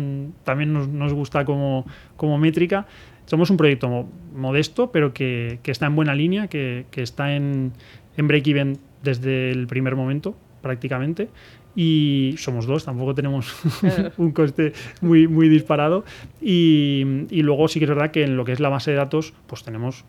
también 0.44 0.74
nos, 0.74 0.88
nos 0.88 1.14
gusta 1.14 1.44
como, 1.46 1.86
como 2.16 2.38
métrica. 2.38 2.86
Somos 3.26 3.50
un 3.50 3.58
proyecto 3.58 4.08
modesto, 4.36 4.92
pero 4.92 5.14
que, 5.14 5.60
está 5.64 5.86
en 5.86 5.96
buena 5.96 6.16
línea, 6.16 6.48
que, 6.48 6.86
está 6.96 7.36
en, 7.36 7.74
en 8.18 8.28
break-even 8.28 8.78
desde 9.02 9.52
el 9.52 9.68
primer 9.68 9.96
momento, 9.96 10.36
prácticamente. 10.62 11.30
Y 11.76 12.36
somos 12.38 12.68
dos, 12.68 12.86
tampoco 12.86 13.16
tenemos 13.16 13.52
un 14.18 14.32
coste 14.32 14.74
muy, 15.02 15.28
muy 15.28 15.50
disparado. 15.50 16.06
Y, 16.40 17.26
y, 17.32 17.42
luego 17.42 17.68
sí 17.68 17.80
que 17.80 17.86
es 17.86 17.90
verdad 17.90 18.12
que 18.12 18.24
en 18.24 18.38
lo 18.38 18.46
que 18.46 18.52
es 18.52 18.60
la 18.60 18.70
base 18.70 18.92
de 18.92 18.98
datos, 18.98 19.34
pues 19.48 19.64
tenemos 19.64 20.06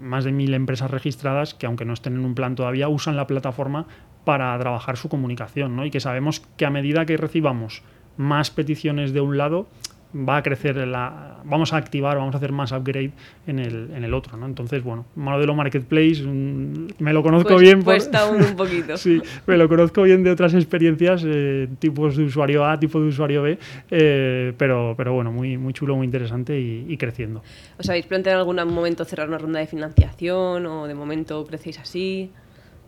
más 0.00 0.24
de 0.24 0.30
mil 0.30 0.54
empresas 0.54 0.90
registradas 0.90 1.54
que, 1.54 1.66
aunque 1.66 1.84
no 1.84 1.92
estén 1.92 2.14
en 2.14 2.24
un 2.24 2.34
plan 2.34 2.54
todavía, 2.54 2.88
usan 2.88 3.16
la 3.16 3.26
plataforma 3.26 3.86
para 4.24 4.56
trabajar 4.58 4.96
su 4.96 5.08
comunicación. 5.08 5.74
¿no? 5.74 5.84
Y 5.84 5.90
que 5.90 6.00
sabemos 6.00 6.40
que 6.56 6.66
a 6.66 6.70
medida 6.70 7.04
que 7.04 7.16
recibamos 7.16 7.82
más 8.16 8.50
peticiones 8.50 9.12
de 9.12 9.20
un 9.20 9.38
lado, 9.38 9.68
va 10.14 10.38
a 10.38 10.42
crecer, 10.42 10.76
la, 10.86 11.36
vamos 11.44 11.72
a 11.72 11.76
activar, 11.76 12.16
vamos 12.16 12.34
a 12.34 12.38
hacer 12.38 12.50
más 12.50 12.72
upgrade 12.72 13.10
en 13.46 13.58
el, 13.58 13.90
en 13.94 14.04
el 14.04 14.14
otro. 14.14 14.36
¿no? 14.38 14.46
Entonces, 14.46 14.82
bueno, 14.82 15.04
modelo 15.16 15.54
marketplace, 15.54 16.22
mm, 16.22 16.88
me 16.98 17.12
lo 17.12 17.22
conozco 17.22 17.50
Pues- 17.50 17.60
bien. 17.62 17.82
pues 17.82 18.04
está 18.06 18.26
un 18.26 18.56
poquito. 18.56 18.96
sí, 18.96 19.20
me 19.46 19.56
lo 19.58 19.68
conozco 19.68 20.02
bien 20.02 20.22
de 20.24 20.30
otras 20.30 20.54
experiencias, 20.54 21.22
eh, 21.26 21.68
tipos 21.78 22.16
de 22.16 22.24
usuario 22.24 22.64
A, 22.64 22.80
tipo 22.80 23.00
de 23.00 23.08
usuario 23.08 23.42
B, 23.42 23.58
eh, 23.90 24.54
pero, 24.56 24.94
pero 24.96 25.12
bueno, 25.12 25.30
muy, 25.30 25.58
muy 25.58 25.74
chulo, 25.74 25.94
muy 25.96 26.06
interesante 26.06 26.58
y, 26.58 26.86
y 26.88 26.96
creciendo. 26.96 27.42
¿Os 27.78 27.88
habéis 27.90 28.06
planteado 28.06 28.50
en 28.50 28.58
algún 28.58 28.74
momento 28.74 29.04
cerrar 29.04 29.28
una 29.28 29.38
ronda 29.38 29.60
de 29.60 29.66
financiación 29.66 30.64
o 30.64 30.86
de 30.86 30.94
momento 30.94 31.44
crecéis 31.46 31.78
así? 31.80 32.30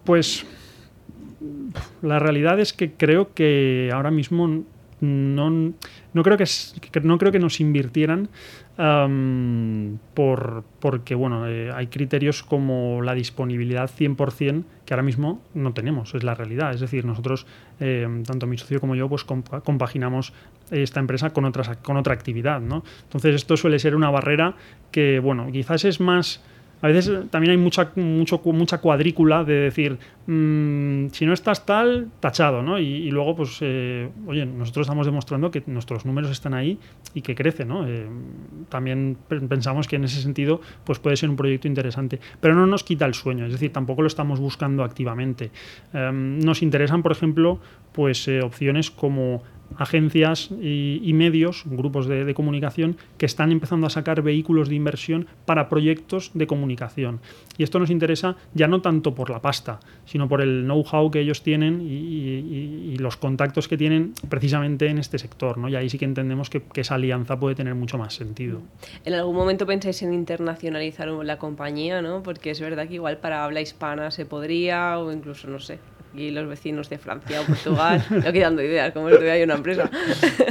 Pues 0.04 0.46
la 2.02 2.18
realidad 2.18 2.58
es 2.60 2.72
que 2.72 2.92
creo 2.92 3.34
que 3.34 3.90
ahora 3.92 4.10
mismo 4.10 4.64
no, 5.00 5.50
no 5.50 6.22
creo 6.22 6.36
que, 6.36 6.44
no 7.02 7.18
creo 7.18 7.32
que 7.32 7.38
nos 7.38 7.60
invirtieran 7.60 8.28
por, 10.14 10.64
porque 10.80 11.14
bueno 11.14 11.46
eh, 11.48 11.70
hay 11.74 11.86
criterios 11.88 12.42
como 12.42 13.02
la 13.02 13.14
disponibilidad 13.14 13.90
100% 13.90 14.64
que 14.84 14.94
ahora 14.94 15.02
mismo 15.02 15.42
no 15.54 15.72
tenemos 15.72 16.14
es 16.14 16.22
la 16.24 16.34
realidad 16.34 16.72
es 16.72 16.80
decir 16.80 17.04
nosotros 17.04 17.46
eh, 17.80 18.06
tanto 18.26 18.46
mi 18.46 18.56
socio 18.58 18.80
como 18.80 18.94
yo 18.94 19.08
pues 19.08 19.26
compa- 19.26 19.62
compaginamos 19.62 20.32
esta 20.70 21.00
empresa 21.00 21.30
con 21.30 21.44
otras 21.44 21.76
con 21.78 21.96
otra 21.96 22.14
actividad 22.14 22.60
¿no? 22.60 22.84
entonces 23.04 23.34
esto 23.34 23.56
suele 23.56 23.78
ser 23.78 23.94
una 23.94 24.10
barrera 24.10 24.54
que 24.90 25.18
bueno 25.20 25.48
quizás 25.52 25.84
es 25.84 26.00
más 26.00 26.42
a 26.82 26.86
veces 26.86 27.08
eh, 27.08 27.26
también 27.30 27.52
hay 27.52 27.56
mucha, 27.56 27.92
mucha 27.96 28.78
cuadrícula 28.78 29.44
de 29.44 29.54
decir, 29.54 29.98
mm, 30.26 31.08
si 31.12 31.26
no 31.26 31.32
estás 31.32 31.66
tal, 31.66 32.08
tachado, 32.20 32.62
¿no? 32.62 32.78
Y, 32.78 33.10
luego, 33.10 33.36
pues, 33.36 33.58
eh, 33.60 34.08
oye, 34.26 34.46
nosotros 34.46 34.86
estamos 34.86 35.06
demostrando 35.06 35.50
que 35.50 35.62
nuestros 35.66 36.06
números 36.06 36.30
están 36.30 36.54
ahí 36.54 36.78
y 37.14 37.22
que 37.22 37.34
crecen, 37.34 37.68
¿no? 37.68 37.86
Eh, 37.86 38.06
también 38.68 39.16
pe- 39.28 39.40
pensamos 39.40 39.88
que 39.88 39.96
en 39.96 40.04
ese 40.04 40.22
sentido, 40.22 40.60
pues 40.84 40.98
puede 40.98 41.16
ser 41.16 41.28
un 41.30 41.36
proyecto 41.36 41.68
interesante. 41.68 42.20
Pero 42.40 42.54
no 42.54 42.66
nos 42.66 42.84
quita 42.84 43.04
el 43.06 43.14
sueño, 43.14 43.46
es 43.46 43.52
decir, 43.52 43.72
tampoco 43.72 44.02
lo 44.02 44.08
estamos 44.08 44.40
buscando 44.40 44.84
activamente. 44.84 45.50
Em, 45.92 46.38
nos 46.40 46.62
interesan, 46.62 47.02
por 47.02 47.12
ejemplo, 47.12 47.60
pues 47.92 48.28
opciones 48.42 48.90
como 48.90 49.42
agencias 49.76 50.50
y, 50.60 51.10
medios, 51.14 51.62
grupos 51.66 52.06
de, 52.06 52.34
comunicación, 52.34 52.96
que 53.18 53.26
están 53.26 53.52
empezando 53.52 53.86
a 53.86 53.90
sacar 53.90 54.22
vehículos 54.22 54.68
de 54.68 54.74
inversión 54.74 55.26
para 55.44 55.68
proyectos 55.68 56.30
de 56.34 56.46
comunicación. 56.46 57.20
Y 57.58 57.62
esto 57.62 57.78
nos 57.78 57.90
interesa 57.90 58.36
ya 58.54 58.68
no 58.68 58.80
tanto 58.80 59.14
por 59.14 59.30
la 59.30 59.40
pasta, 59.40 59.80
sino 60.04 60.28
por 60.28 60.40
el 60.40 60.64
know-how 60.64 61.10
que 61.10 61.20
ellos 61.20 61.42
tienen 61.42 61.80
y, 61.82 62.96
los 63.00 63.16
contactos 63.16 63.66
que 63.66 63.78
tienen 63.78 64.12
precisamente 64.28 64.88
en 64.88 64.98
este 64.98 65.18
sector. 65.18 65.56
¿no? 65.56 65.70
Y 65.70 65.76
ahí 65.76 65.88
sí 65.88 65.98
que 65.98 66.04
entendemos 66.04 66.50
que, 66.50 66.62
que 66.62 66.82
esa 66.82 66.96
alianza 66.96 67.40
puede 67.40 67.54
tener 67.54 67.74
mucho 67.74 67.96
más 67.96 68.14
sentido. 68.14 68.60
¿En 69.06 69.14
algún 69.14 69.34
momento 69.34 69.64
pensáis 69.64 70.02
en 70.02 70.12
internacionalizar 70.12 71.08
la 71.08 71.38
compañía, 71.38 72.02
no? 72.02 72.22
Porque 72.22 72.50
es 72.50 72.60
verdad 72.60 72.88
que 72.88 72.94
igual 72.94 73.18
para 73.18 73.44
habla 73.44 73.60
hispana 73.60 74.10
se 74.10 74.26
podría, 74.26 74.98
o 74.98 75.12
incluso, 75.12 75.48
no 75.48 75.58
sé, 75.58 75.78
aquí 76.12 76.30
los 76.30 76.48
vecinos 76.48 76.88
de 76.90 76.98
Francia 76.98 77.40
o 77.40 77.44
Portugal, 77.44 78.04
no 78.10 78.28
aquí 78.28 78.38
dando 78.40 78.62
ideas, 78.62 78.92
como 78.92 79.08
si 79.10 79.16
tuviera 79.16 79.44
una 79.44 79.54
empresa. 79.54 79.90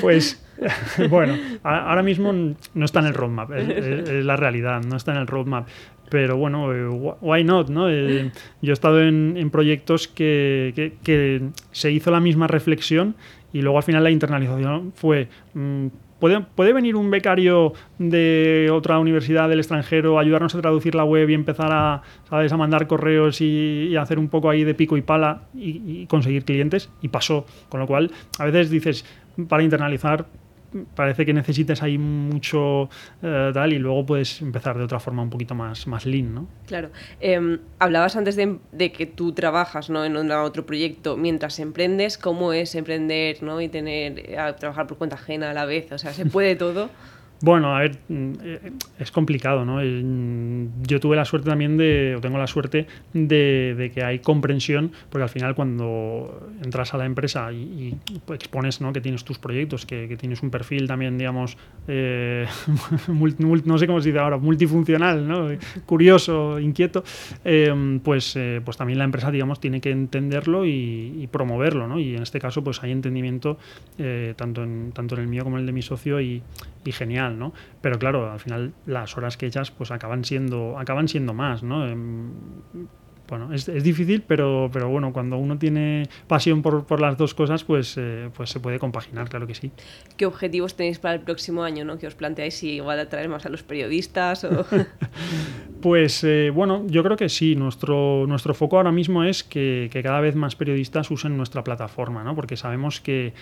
Pues 0.02 0.44
bueno, 1.10 1.38
a- 1.64 1.90
ahora 1.90 2.04
mismo 2.04 2.32
no 2.32 2.86
está 2.86 3.00
en 3.00 3.06
el 3.08 3.14
roadmap, 3.14 3.52
es, 3.54 3.70
es- 3.70 4.10
es 4.10 4.26
la 4.26 4.36
realidad, 4.36 4.82
no 4.84 4.96
está 4.98 5.12
en 5.14 5.20
el 5.20 5.28
roadmap. 5.28 5.68
Pero 6.10 6.38
bueno, 6.38 6.74
eh, 6.74 6.88
wh- 6.88 7.18
why 7.22 7.44
not? 7.44 7.70
¿no? 7.70 7.88
Eh, 7.90 8.32
yo 8.64 8.72
he 8.72 8.74
estado 8.74 9.00
en, 9.02 9.36
en 9.38 9.50
proyectos 9.52 10.08
que, 10.08 10.74
que- 10.76 10.94
que 11.04 11.42
se 11.72 11.92
hizo 11.92 12.10
la 12.10 12.20
misma 12.20 12.48
reflexión 12.48 13.16
y 13.54 13.62
luego 13.62 13.78
al 13.78 13.84
final 13.84 14.04
la 14.04 14.10
internalización 14.12 14.92
fue... 14.96 15.28
mm, 15.54 15.88
¿Puede, 16.20 16.42
¿Puede 16.42 16.74
venir 16.74 16.96
un 16.96 17.10
becario 17.10 17.74
de 17.98 18.70
otra 18.72 19.00
universidad 19.00 19.50
del 19.50 19.60
extranjero, 19.60 20.20
ayudarnos 20.20 20.54
a 20.56 20.62
traducir 20.62 20.96
la 20.96 21.04
web 21.04 21.30
y 21.30 21.34
empezar 21.34 21.70
a, 21.72 22.02
¿sabes? 22.30 22.52
a 22.52 22.58
mandar 22.58 22.88
correos 22.88 23.42
y, 23.42 23.88
y 23.90 23.96
hacer 23.96 24.20
un 24.20 24.28
poco 24.28 24.50
ahí 24.50 24.64
de 24.64 24.74
pico 24.74 24.98
y 24.98 25.02
pala 25.02 25.44
y, 25.56 26.02
y 26.02 26.06
conseguir 26.08 26.44
clientes? 26.44 26.90
Y 27.02 27.08
pasó. 27.08 27.46
Con 27.70 27.80
lo 27.80 27.88
cual, 27.88 28.12
a 28.38 28.46
veces 28.46 28.70
dices, 28.70 29.06
para 29.48 29.64
internalizar 29.64 30.26
parece 30.96 31.26
que 31.26 31.34
necesitas 31.34 31.82
ahí 31.84 31.98
mucho 31.98 32.90
eh, 33.22 33.52
tal 33.54 33.74
y 33.74 33.80
luego 33.80 34.06
puedes 34.06 34.42
empezar 34.42 34.78
de 34.78 34.84
otra 34.84 35.00
forma 35.00 35.22
un 35.24 35.30
poquito 35.30 35.56
más, 35.56 35.88
más 35.88 36.06
lean, 36.06 36.34
¿no? 36.36 36.48
Claro. 36.68 36.90
Em, 37.20 37.60
hablabas 37.80 38.16
antes 38.16 38.36
de, 38.36 38.58
de 38.72 38.92
que 38.92 39.06
tú 39.06 39.32
trabajas 39.34 39.90
¿no? 39.90 40.06
en 40.06 40.16
un- 40.18 40.32
otro 40.32 40.66
proyecto 40.66 41.18
mientras 41.18 41.60
emprendes. 41.60 42.18
¿Cómo 42.18 42.54
es 42.54 42.76
emprender 42.76 43.42
¿no? 43.44 43.60
y 43.62 43.68
tener 43.70 44.32
eh, 44.32 44.38
a 44.38 44.56
trabajar 44.56 44.88
por 44.88 44.98
cuenta 44.98 45.16
ajena 45.16 45.50
a 45.52 45.54
la 45.54 45.66
vez? 45.66 45.92
O 45.92 45.98
sea, 45.98 46.14
¿se 46.14 46.26
puede 46.26 46.56
todo? 46.56 46.90
Bueno, 47.42 47.74
a 47.74 47.80
ver, 47.80 47.98
mm, 48.10 48.32
eh, 48.44 48.72
es 49.00 49.12
complicado, 49.12 49.64
¿no? 49.64 49.78
Mm, 49.82 50.84
Yo 50.84 51.00
tuve 51.00 51.16
la 51.16 51.24
suerte 51.24 51.50
también 51.50 51.78
de, 51.78 52.16
o 52.18 52.22
tengo 52.22 52.38
la 52.38 52.48
suerte 52.48 52.86
de, 53.14 53.92
que 53.94 54.04
hay 54.04 54.20
comprensión, 54.20 54.92
porque 55.10 55.24
al 55.24 55.30
final 55.30 55.56
cuando 55.56 56.50
entras 56.62 56.94
a 56.94 56.98
la 56.98 57.06
empresa 57.06 57.52
y, 57.54 57.96
expones 58.34 58.82
¿no? 58.82 58.92
que 58.92 59.00
tienes 59.00 59.24
tus 59.24 59.40
proyectos, 59.40 59.86
que, 59.86 60.18
tienes 60.18 60.44
un 60.44 60.50
perfil 60.50 60.88
también, 60.88 61.18
digamos, 61.18 61.58
eh, 61.88 62.46
no 63.08 63.78
sé 63.78 63.88
cómo 63.88 64.02
se 64.02 64.10
dice 64.10 64.20
ahora, 64.20 64.38
multifuncional, 64.38 65.26
¿no? 65.26 65.48
Curioso, 65.86 66.60
inquieto, 66.60 67.06
eh, 67.46 68.00
pues, 68.04 68.36
eh, 68.36 68.62
pues 68.64 68.76
también 68.76 69.00
la 69.00 69.06
empresa, 69.06 69.32
digamos, 69.32 69.62
tiene 69.62 69.80
que 69.80 69.92
entenderlo 69.92 70.66
y, 70.66 71.28
promoverlo, 71.32 71.88
¿no? 71.88 72.00
Y 72.00 72.16
en 72.16 72.24
este 72.24 72.40
caso, 72.40 72.64
pues 72.64 72.82
hay 72.82 72.92
entendimiento 72.92 73.60
tanto, 74.36 74.64
en, 74.64 74.92
tanto 74.94 75.16
en 75.16 75.22
el 75.22 75.28
mío 75.28 75.44
como 75.44 75.58
en 75.58 75.62
el 75.62 75.66
de 75.68 75.72
mi 75.72 75.84
socio 75.84 76.20
y, 76.20 76.42
y 76.84 76.92
genial, 76.92 77.29
¿no? 77.38 77.54
Pero 77.82 78.00
claro, 78.00 78.32
al 78.32 78.40
final 78.40 78.74
las 78.86 79.18
horas 79.18 79.38
que 79.38 79.46
echas 79.46 79.70
pues 79.70 79.92
acaban 79.92 80.24
siendo, 80.24 80.80
acaban 80.80 81.08
siendo 81.08 81.34
más, 81.34 81.62
¿no? 81.62 81.86
Em, 81.88 82.32
bueno, 83.30 83.54
es, 83.54 83.70
es 83.70 83.84
difícil, 83.84 84.24
pero, 84.28 84.70
pero 84.74 84.90
bueno, 84.90 85.14
cuando 85.14 85.38
uno 85.38 85.58
tiene 85.60 86.10
pasión 86.28 86.64
por, 86.64 86.86
por 86.86 87.00
las 87.00 87.16
dos 87.16 87.36
cosas, 87.36 87.64
pues, 87.64 87.96
eh, 87.98 88.30
pues 88.34 88.50
se 88.50 88.60
puede 88.60 88.80
compaginar, 88.80 89.30
claro 89.30 89.46
que 89.46 89.54
sí. 89.54 89.72
¿Qué 90.18 90.26
objetivos 90.26 90.76
tenéis 90.76 90.98
para 90.98 91.14
el 91.14 91.22
próximo 91.22 91.64
año? 91.64 91.86
¿no? 91.86 92.00
¿Qué 92.00 92.08
os 92.08 92.16
planteáis? 92.16 92.56
Si 92.56 92.72
igual 92.72 93.00
atraer 93.00 93.30
más 93.30 93.46
a 93.46 93.50
los 93.50 93.64
periodistas 93.64 94.44
o... 94.44 94.66
Pues 95.82 96.26
eh, 96.26 96.52
bueno, 96.54 96.86
yo 96.88 97.04
creo 97.04 97.16
que 97.16 97.30
sí. 97.30 97.56
Nuestro, 97.56 98.26
nuestro 98.28 98.54
foco 98.54 98.76
ahora 98.76 98.92
mismo 98.92 99.24
es 99.24 99.46
que, 99.46 99.90
que 99.94 100.04
cada 100.04 100.20
vez 100.20 100.36
más 100.36 100.58
periodistas 100.58 101.10
usen 101.10 101.38
nuestra 101.38 101.64
plataforma, 101.64 102.22
¿no? 102.22 102.36
Porque 102.36 102.58
sabemos 102.58 103.00
que, 103.00 103.34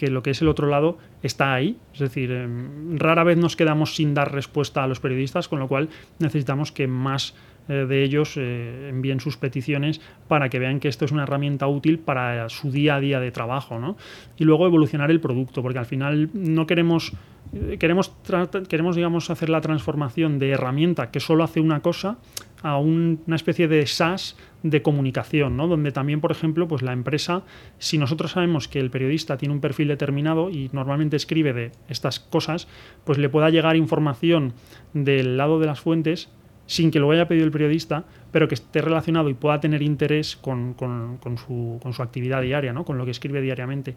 que 0.00 0.08
lo 0.08 0.22
que 0.22 0.30
es 0.30 0.40
el 0.40 0.48
otro 0.48 0.66
lado 0.66 0.96
está 1.22 1.52
ahí. 1.52 1.76
Es 1.92 1.98
decir, 2.00 2.32
em, 2.32 2.96
rara 2.96 3.22
vez 3.22 3.36
nos 3.36 3.54
quedamos 3.54 3.96
sin 3.96 4.14
dar 4.14 4.32
respuesta 4.32 4.82
a 4.82 4.86
los 4.86 4.98
periodistas, 4.98 5.46
con 5.46 5.58
lo 5.58 5.68
cual 5.68 5.90
necesitamos 6.18 6.72
que 6.72 6.86
más 6.86 7.34
eh, 7.68 7.84
de 7.86 8.02
ellos 8.02 8.38
eh, 8.38 8.88
envíen 8.88 9.20
sus 9.20 9.36
peticiones 9.36 10.00
para 10.26 10.48
que 10.48 10.58
vean 10.58 10.80
que 10.80 10.88
esto 10.88 11.04
es 11.04 11.12
una 11.12 11.24
herramienta 11.24 11.66
útil 11.66 11.98
para 11.98 12.48
su 12.48 12.70
día 12.70 12.94
a 12.94 13.00
día 13.00 13.20
de 13.20 13.30
trabajo, 13.30 13.78
¿no? 13.78 13.98
Y 14.38 14.44
luego 14.44 14.66
evolucionar 14.66 15.10
el 15.10 15.20
producto, 15.20 15.60
porque 15.60 15.78
al 15.78 15.84
final 15.84 16.30
no 16.32 16.66
queremos 16.66 17.12
eh, 17.52 17.76
queremos, 17.78 18.12
queremos 18.68 18.96
digamos, 18.96 19.28
hacer 19.28 19.50
la 19.50 19.60
transformación 19.60 20.38
de 20.38 20.50
herramienta 20.52 21.10
que 21.10 21.20
solo 21.20 21.44
hace 21.44 21.60
una 21.60 21.80
cosa 21.80 22.16
a 22.62 22.78
un- 22.78 23.20
una 23.26 23.36
especie 23.36 23.68
de 23.68 23.86
SaaS 23.86 24.36
de 24.62 24.82
comunicación, 24.82 25.56
¿no? 25.56 25.66
donde 25.66 25.92
también, 25.92 26.20
por 26.20 26.30
ejemplo, 26.32 26.68
pues 26.68 26.82
la 26.82 26.92
empresa, 26.92 27.42
si 27.78 27.96
nosotros 27.96 28.32
sabemos 28.32 28.68
que 28.68 28.78
el 28.80 28.90
periodista 28.90 29.38
tiene 29.38 29.54
un 29.54 29.60
perfil 29.60 29.88
determinado 29.88 30.50
y 30.50 30.68
normalmente 30.72 31.16
escribe 31.16 31.52
de 31.54 31.72
estas 31.88 32.20
cosas, 32.20 32.68
pues 33.04 33.16
le 33.18 33.28
pueda 33.30 33.48
llegar 33.50 33.76
información 33.76 34.52
del 34.92 35.36
lado 35.38 35.58
de 35.60 35.66
las 35.66 35.80
fuentes 35.80 36.28
sin 36.66 36.90
que 36.92 37.00
lo 37.00 37.10
haya 37.10 37.26
pedido 37.26 37.46
el 37.46 37.50
periodista, 37.50 38.04
pero 38.30 38.46
que 38.46 38.54
esté 38.54 38.80
relacionado 38.80 39.28
y 39.28 39.34
pueda 39.34 39.58
tener 39.58 39.82
interés 39.82 40.36
con, 40.36 40.74
con- 40.74 41.16
con 41.16 41.36
su, 41.36 41.80
con 41.82 41.92
su 41.94 42.02
actividad 42.02 42.42
diaria, 42.42 42.72
¿no? 42.72 42.84
con 42.84 42.96
lo 42.96 43.04
que 43.04 43.10
escribe 43.10 43.40
diariamente 43.40 43.96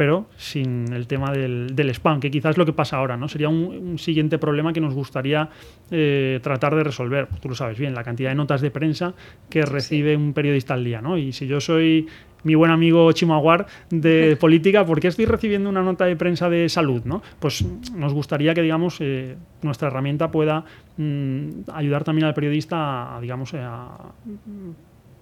pero 0.00 0.24
sin 0.38 0.90
el 0.94 1.06
tema 1.06 1.30
del, 1.30 1.76
del 1.76 1.90
spam, 1.90 2.20
que 2.20 2.30
quizás 2.30 2.52
es 2.52 2.56
lo 2.56 2.64
que 2.64 2.72
pasa 2.72 2.96
ahora, 2.96 3.18
¿no? 3.18 3.28
Sería 3.28 3.50
un, 3.50 3.66
un 3.66 3.98
siguiente 3.98 4.38
problema 4.38 4.72
que 4.72 4.80
nos 4.80 4.94
gustaría 4.94 5.50
eh, 5.90 6.40
tratar 6.42 6.74
de 6.74 6.84
resolver. 6.84 7.28
Tú 7.42 7.50
lo 7.50 7.54
sabes 7.54 7.78
bien, 7.78 7.94
la 7.94 8.02
cantidad 8.02 8.30
de 8.30 8.34
notas 8.34 8.62
de 8.62 8.70
prensa 8.70 9.12
que 9.50 9.60
recibe 9.60 10.16
un 10.16 10.32
periodista 10.32 10.72
al 10.72 10.84
día, 10.84 11.02
¿no? 11.02 11.18
Y 11.18 11.32
si 11.32 11.46
yo 11.46 11.60
soy 11.60 12.08
mi 12.44 12.54
buen 12.54 12.70
amigo 12.70 13.12
Chimaguar 13.12 13.66
de 13.90 14.36
política, 14.40 14.86
¿por 14.86 15.00
qué 15.00 15.08
estoy 15.08 15.26
recibiendo 15.26 15.68
una 15.68 15.82
nota 15.82 16.06
de 16.06 16.16
prensa 16.16 16.48
de 16.48 16.70
salud, 16.70 17.02
¿no? 17.04 17.20
Pues 17.38 17.62
nos 17.94 18.14
gustaría 18.14 18.54
que, 18.54 18.62
digamos, 18.62 19.02
eh, 19.02 19.36
nuestra 19.60 19.88
herramienta 19.88 20.30
pueda 20.30 20.64
mm, 20.96 21.68
ayudar 21.74 22.04
también 22.04 22.24
al 22.26 22.32
periodista 22.32 22.78
a, 22.78 23.18
a, 23.18 23.20
digamos, 23.20 23.52
a 23.52 24.14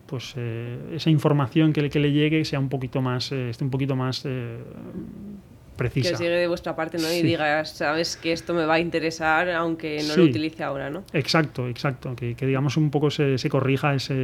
pues 0.09 0.33
eh, 0.37 0.95
esa 0.95 1.11
información 1.11 1.73
que 1.73 1.83
le, 1.83 1.91
que 1.91 2.01
le 2.01 2.11
llegue 2.11 2.45
sea 2.45 2.59
un 2.59 2.71
poquito 2.71 3.03
más 3.03 3.31
eh, 3.31 3.51
esté 3.51 3.63
un 3.63 3.71
poquito 3.71 3.95
más 3.95 4.25
eh, 4.25 4.59
precisa. 5.79 6.11
Que 6.11 6.15
os 6.17 6.21
llegue 6.21 6.37
de 6.37 6.47
vuestra 6.49 6.77
parte, 6.77 6.99
¿no? 6.99 7.11
Y 7.11 7.23
digas, 7.23 7.71
sabes 7.71 8.19
que 8.19 8.33
esto 8.33 8.53
me 8.53 8.67
va 8.67 8.75
a 8.75 8.81
interesar, 8.81 9.49
aunque 9.51 9.97
no 10.07 10.13
Sí. 10.13 10.21
lo 10.21 10.25
utilice 10.27 10.63
ahora, 10.63 10.91
¿no? 10.91 11.05
Exacto, 11.15 11.67
exacto. 11.69 12.15
Que, 12.15 12.35
que, 12.35 12.45
digamos 12.45 12.77
un 12.77 12.91
poco 12.91 13.11
se, 13.11 13.39
se 13.39 13.49
corrija 13.49 13.95
ese. 13.95 14.15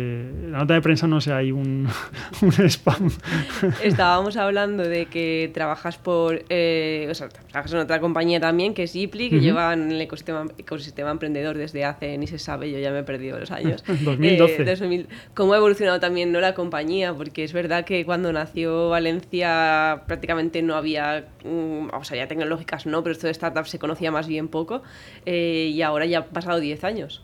La 0.50 0.58
nota 0.58 0.74
de 0.74 0.82
prensa 0.82 1.06
no 1.06 1.22
sea 1.22 1.38
ahí 1.38 1.50
un, 1.52 1.88
un 2.42 2.52
spam. 2.68 3.08
Estábamos 3.82 4.36
hablando 4.36 4.82
de 4.82 5.06
que 5.06 5.50
trabajas 5.54 5.96
por, 5.96 6.44
eh, 6.50 7.06
o 7.10 7.14
sea, 7.14 7.28
trabajas 7.30 7.72
en 7.72 7.78
otra 7.78 8.00
compañía 8.00 8.40
también, 8.40 8.74
que 8.74 8.82
es 8.82 8.94
Ipli, 8.94 9.30
que 9.30 9.36
Ujú. 9.36 9.44
llevan 9.44 9.90
el 9.92 10.00
ecosistema, 10.00 10.44
ecosistema 10.58 11.10
emprendedor 11.10 11.56
desde 11.56 11.84
hace, 11.84 12.18
ni 12.18 12.26
se 12.26 12.38
sabe, 12.38 12.70
yo 12.70 12.78
ya 12.80 12.90
me 12.90 12.98
he 12.98 13.02
perdido 13.04 13.38
los 13.38 13.50
años. 13.50 13.84
2012. 14.04 14.62
Eh, 14.62 14.64
2000. 14.64 15.06
¿Cómo 15.34 15.54
ha 15.54 15.56
evolucionado 15.58 16.00
también 16.00 16.32
¿no? 16.32 16.40
la 16.40 16.54
compañía? 16.54 17.14
Porque 17.14 17.44
es 17.44 17.52
verdad 17.52 17.84
que 17.84 18.04
cuando 18.04 18.32
nació 18.32 18.88
Valencia 18.88 20.02
prácticamente 20.06 20.62
no 20.62 20.74
había, 20.74 21.26
o 21.44 22.04
sea, 22.04 22.16
ya 22.16 22.26
tecnológicas 22.28 22.86
no, 22.86 23.02
pero 23.02 23.12
esto 23.12 23.26
de 23.26 23.34
startups 23.34 23.70
se 23.70 23.78
conocía 23.78 24.10
más 24.10 24.26
bien 24.26 24.48
poco, 24.48 24.82
eh, 25.26 25.70
y 25.72 25.82
ahora 25.82 26.06
ya 26.06 26.18
han 26.18 26.24
pasado 26.24 26.58
10 26.60 26.84
años. 26.84 27.22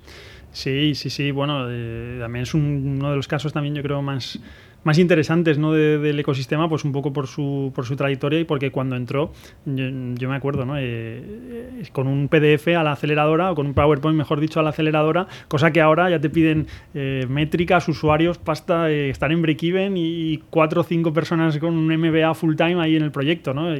Sí, 0.52 0.94
sí, 0.94 1.10
sí. 1.10 1.30
Bueno, 1.30 1.66
eh, 1.70 2.18
también 2.20 2.42
es 2.42 2.54
un- 2.54 2.96
uno 2.98 3.10
de 3.10 3.16
los 3.16 3.28
casos 3.28 3.52
también 3.52 3.74
yo 3.74 3.82
creo 3.82 4.02
más, 4.02 4.38
más 4.84 4.98
interesantes 4.98 5.58
¿no? 5.58 5.72
de- 5.72 5.98
del 5.98 6.18
ecosistema, 6.18 6.68
pues 6.68 6.84
un 6.84 6.92
poco 6.92 7.12
por 7.12 7.26
su, 7.26 7.72
por 7.74 7.84
su 7.86 7.96
trayectoria 7.96 8.40
y 8.40 8.44
porque 8.44 8.70
cuando 8.70 8.96
entró, 8.96 9.32
yo, 9.66 9.84
yo 10.14 10.28
me 10.28 10.36
acuerdo, 10.36 10.64
¿no? 10.64 10.76
Eh, 10.78 10.82
eh, 10.82 11.82
con 11.92 12.06
un 12.06 12.28
PDF 12.28 12.68
a 12.76 12.82
la 12.82 12.92
aceleradora 12.92 13.50
o 13.50 13.54
con 13.54 13.66
un 13.66 13.74
PowerPoint, 13.74 14.16
mejor 14.16 14.40
dicho, 14.40 14.60
a 14.60 14.62
la 14.62 14.70
aceleradora, 14.70 15.26
cosa 15.48 15.70
que 15.72 15.80
ahora 15.80 16.08
ya 16.10 16.20
te 16.20 16.30
piden 16.30 16.66
eh, 16.94 17.26
métricas, 17.28 17.88
usuarios, 17.88 18.38
pasta, 18.38 18.90
eh, 18.90 19.10
estar 19.10 19.30
en 19.32 19.42
break-even 19.42 19.94
y 19.96 20.38
cuatro 20.50 20.80
o 20.80 20.84
cinco 20.84 21.12
personas 21.12 21.58
con 21.58 21.74
un 21.76 21.86
MBA 21.94 22.32
full 22.34 22.54
time 22.56 22.80
ahí 22.80 22.96
en 22.96 23.02
el 23.02 23.10
proyecto, 23.10 23.52
¿no? 23.54 23.74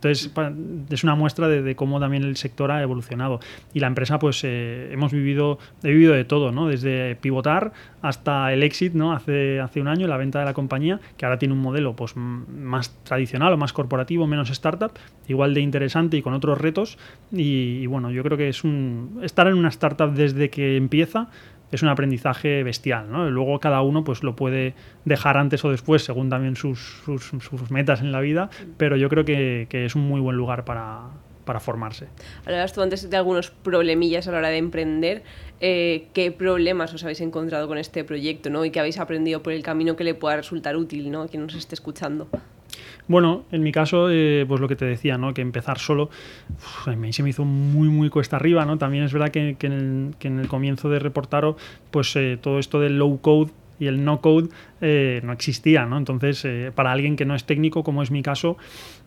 Entonces 0.00 0.32
es 0.90 1.04
una 1.04 1.14
muestra 1.14 1.46
de, 1.46 1.60
de 1.60 1.76
cómo 1.76 2.00
también 2.00 2.24
el 2.24 2.36
sector 2.36 2.70
ha 2.70 2.80
evolucionado. 2.80 3.40
Y 3.74 3.80
la 3.80 3.86
empresa, 3.86 4.18
pues 4.18 4.40
eh, 4.44 4.88
hemos 4.92 5.12
vivido, 5.12 5.58
he 5.82 5.90
vivido 5.90 6.14
de 6.14 6.24
todo, 6.24 6.52
¿no? 6.52 6.68
Desde 6.68 7.16
pivotar 7.16 7.72
hasta 8.00 8.50
el 8.54 8.62
exit, 8.62 8.94
¿no? 8.94 9.12
Hace, 9.12 9.60
hace 9.60 9.78
un 9.80 9.88
año, 9.88 10.06
la 10.06 10.16
venta 10.16 10.38
de 10.38 10.46
la 10.46 10.54
compañía, 10.54 11.00
que 11.18 11.26
ahora 11.26 11.38
tiene 11.38 11.52
un 11.52 11.60
modelo 11.60 11.94
pues, 11.94 12.16
más 12.16 12.96
tradicional 13.04 13.52
o 13.52 13.58
más 13.58 13.74
corporativo, 13.74 14.26
menos 14.26 14.48
startup, 14.48 14.92
igual 15.28 15.52
de 15.52 15.60
interesante 15.60 16.16
y 16.16 16.22
con 16.22 16.32
otros 16.32 16.58
retos. 16.58 16.96
Y, 17.30 17.80
y 17.82 17.86
bueno, 17.86 18.10
yo 18.10 18.22
creo 18.22 18.38
que 18.38 18.48
es 18.48 18.64
un. 18.64 19.20
estar 19.22 19.46
en 19.48 19.54
una 19.54 19.68
startup 19.68 20.12
desde 20.14 20.48
que 20.48 20.78
empieza 20.78 21.28
es 21.72 21.82
un 21.82 21.88
aprendizaje 21.88 22.62
bestial, 22.62 23.10
¿no? 23.10 23.30
Luego 23.30 23.60
cada 23.60 23.82
uno 23.82 24.04
pues 24.04 24.22
lo 24.22 24.36
puede 24.36 24.74
dejar 25.04 25.36
antes 25.36 25.64
o 25.64 25.70
después, 25.70 26.04
según 26.04 26.28
también 26.28 26.56
sus, 26.56 27.02
sus, 27.04 27.70
metas 27.70 28.00
en 28.00 28.12
la 28.12 28.20
vida, 28.20 28.50
pero 28.76 28.96
yo 28.96 29.08
creo 29.08 29.24
que, 29.24 29.66
que 29.70 29.84
es 29.84 29.94
un 29.94 30.02
muy 30.02 30.20
buen 30.20 30.36
lugar 30.36 30.64
para, 30.64 31.10
para 31.50 31.58
formarse. 31.58 32.06
Hablabas 32.44 32.72
tú 32.72 32.80
antes 32.80 33.10
de 33.10 33.16
algunos 33.16 33.50
problemillas 33.50 34.28
a 34.28 34.30
la 34.32 34.38
hora 34.38 34.48
de 34.50 34.58
emprender. 34.58 35.24
Eh, 35.60 36.06
¿Qué 36.12 36.30
problemas 36.32 36.94
os 36.94 37.02
habéis 37.02 37.20
encontrado 37.20 37.66
con 37.66 37.76
este 37.76 38.04
proyecto 38.04 38.50
¿no? 38.50 38.64
y 38.64 38.70
qué 38.70 38.78
habéis 38.78 38.98
aprendido 38.98 39.42
por 39.42 39.52
el 39.52 39.62
camino 39.64 39.96
que 39.96 40.04
le 40.04 40.14
pueda 40.14 40.36
resultar 40.36 40.76
útil 40.76 41.10
¿no? 41.10 41.22
a 41.22 41.28
quien 41.28 41.42
nos 41.42 41.54
esté 41.54 41.74
escuchando? 41.74 42.28
Bueno, 43.10 43.42
en 43.50 43.64
mi 43.64 43.72
caso, 43.72 44.08
eh, 44.08 44.44
pues 44.46 44.60
lo 44.60 44.68
que 44.68 44.76
te 44.76 44.84
decía, 44.84 45.18
¿no? 45.18 45.34
Que 45.34 45.42
empezar 45.42 45.80
solo 45.80 46.10
a 46.86 46.90
mí 46.92 47.12
se 47.12 47.24
me 47.24 47.30
hizo 47.30 47.44
muy, 47.44 47.88
muy 47.88 48.08
cuesta 48.08 48.36
arriba, 48.36 48.64
¿no? 48.64 48.78
También 48.78 49.02
es 49.02 49.12
verdad 49.12 49.30
que, 49.30 49.56
en, 49.58 49.72
el, 49.72 50.14
que 50.20 50.28
en 50.28 50.38
el 50.38 50.46
comienzo 50.46 50.88
de 50.88 51.00
Reportaro, 51.00 51.56
pues 51.90 52.14
eh, 52.14 52.38
todo 52.40 52.60
esto 52.60 52.78
del 52.78 52.98
low 52.98 53.20
code 53.20 53.50
y 53.80 53.88
el 53.88 54.04
no 54.04 54.20
code 54.20 54.50
eh, 54.80 55.20
no 55.24 55.32
existía, 55.32 55.86
¿no? 55.86 55.98
Entonces, 55.98 56.46
para 56.76 56.92
alguien 56.92 57.16
que 57.16 57.24
no 57.24 57.34
es 57.34 57.42
técnico, 57.42 57.82
como 57.82 58.04
es 58.04 58.12
mi 58.12 58.22
caso, 58.22 58.56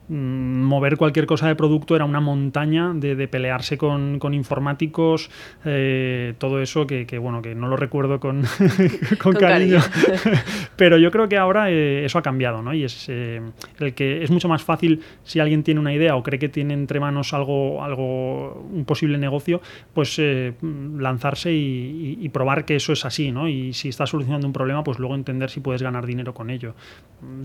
mover 0.10 0.98
cualquier 0.98 1.26
cosa 1.26 1.48
de 1.48 1.56
producto 1.56 1.96
era 1.96 2.06
una 2.06 2.20
montaña 2.20 2.92
de, 2.94 3.16
de 3.16 3.28
pelearse 3.28 3.78
con, 3.78 4.20
con 4.20 4.34
informáticos, 4.34 5.30
eh, 5.66 6.34
todo 6.38 6.62
eso 6.62 6.86
que, 6.86 7.06
que, 7.06 7.18
bueno, 7.18 7.42
que 7.42 7.56
no 7.56 7.68
lo 7.68 7.78
recuerdo 7.78 8.20
con, 8.20 8.42
con, 9.22 9.34
Con 9.34 9.36
cariño. 9.36 9.80
cariño. 9.80 10.40
Pero 10.76 10.98
yo 10.98 11.12
creo 11.12 11.30
que 11.30 11.38
ahora 11.38 11.72
eh, 11.72 12.04
eso 12.06 12.18
ha 12.18 12.22
cambiado, 12.22 12.62
¿no? 12.62 12.74
Y 12.74 12.84
es 12.84 13.06
eh, 13.10 13.42
el 13.80 13.94
que 13.94 14.24
es 14.24 14.32
mucho 14.32 14.48
más 14.48 14.64
fácil 14.64 15.02
si 15.24 15.40
alguien 15.40 15.64
tiene 15.64 15.80
una 15.80 15.94
idea 15.94 16.16
o 16.16 16.24
cree 16.24 16.40
que 16.40 16.50
tiene 16.50 16.74
entre 16.74 17.00
manos 17.00 17.34
algo, 17.34 17.84
algo 17.84 18.68
un 18.72 18.86
posible 18.86 19.18
negocio, 19.18 19.62
pues 19.94 20.20
lanzarse 20.62 21.52
y, 21.54 22.18
y- 22.22 22.26
y 22.26 22.30
probar 22.30 22.66
que 22.66 22.76
eso 22.76 22.94
es 22.94 23.06
así, 23.06 23.32
¿no? 23.32 23.48
Y 23.48 23.74
si 23.74 23.90
está 23.90 24.06
solucionando 24.06 24.48
un 24.48 24.54
problema, 24.54 24.84
pues 24.84 25.00
luego 25.00 25.16
entender 25.16 25.50
si 25.50 25.60
puedes 25.60 25.82
ganar 25.82 26.06
dinero 26.06 26.34
con 26.34 26.50
ello. 26.50 26.76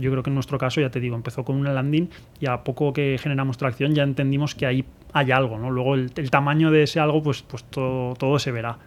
Yo 0.01 0.11
creo 0.11 0.23
que 0.23 0.31
en 0.31 0.35
nuestro 0.35 0.59
caso, 0.59 0.81
ya 0.81 0.91
te 0.91 1.01
digo, 1.01 1.15
empezó 1.17 1.45
con 1.45 1.57
una 1.57 1.73
landing 1.73 2.09
y 2.41 2.47
a 2.49 2.65
poco 2.65 2.93
que 2.93 3.17
generamos 3.21 3.57
tracción 3.59 3.95
ya 3.95 4.03
entendimos 4.03 4.55
que 4.55 4.67
ahí 4.67 4.85
hay 5.13 5.31
algo, 5.31 5.59
¿no? 5.59 5.71
Luego 5.71 5.95
el, 5.95 6.11
el 6.17 6.31
tamaño 6.31 6.71
de 6.71 6.83
ese 6.83 7.01
algo, 7.01 7.23
pues, 7.23 7.43
pues 7.43 7.65
todo, 7.65 8.15
todo 8.15 8.39
se 8.39 8.53
verá. 8.53 8.79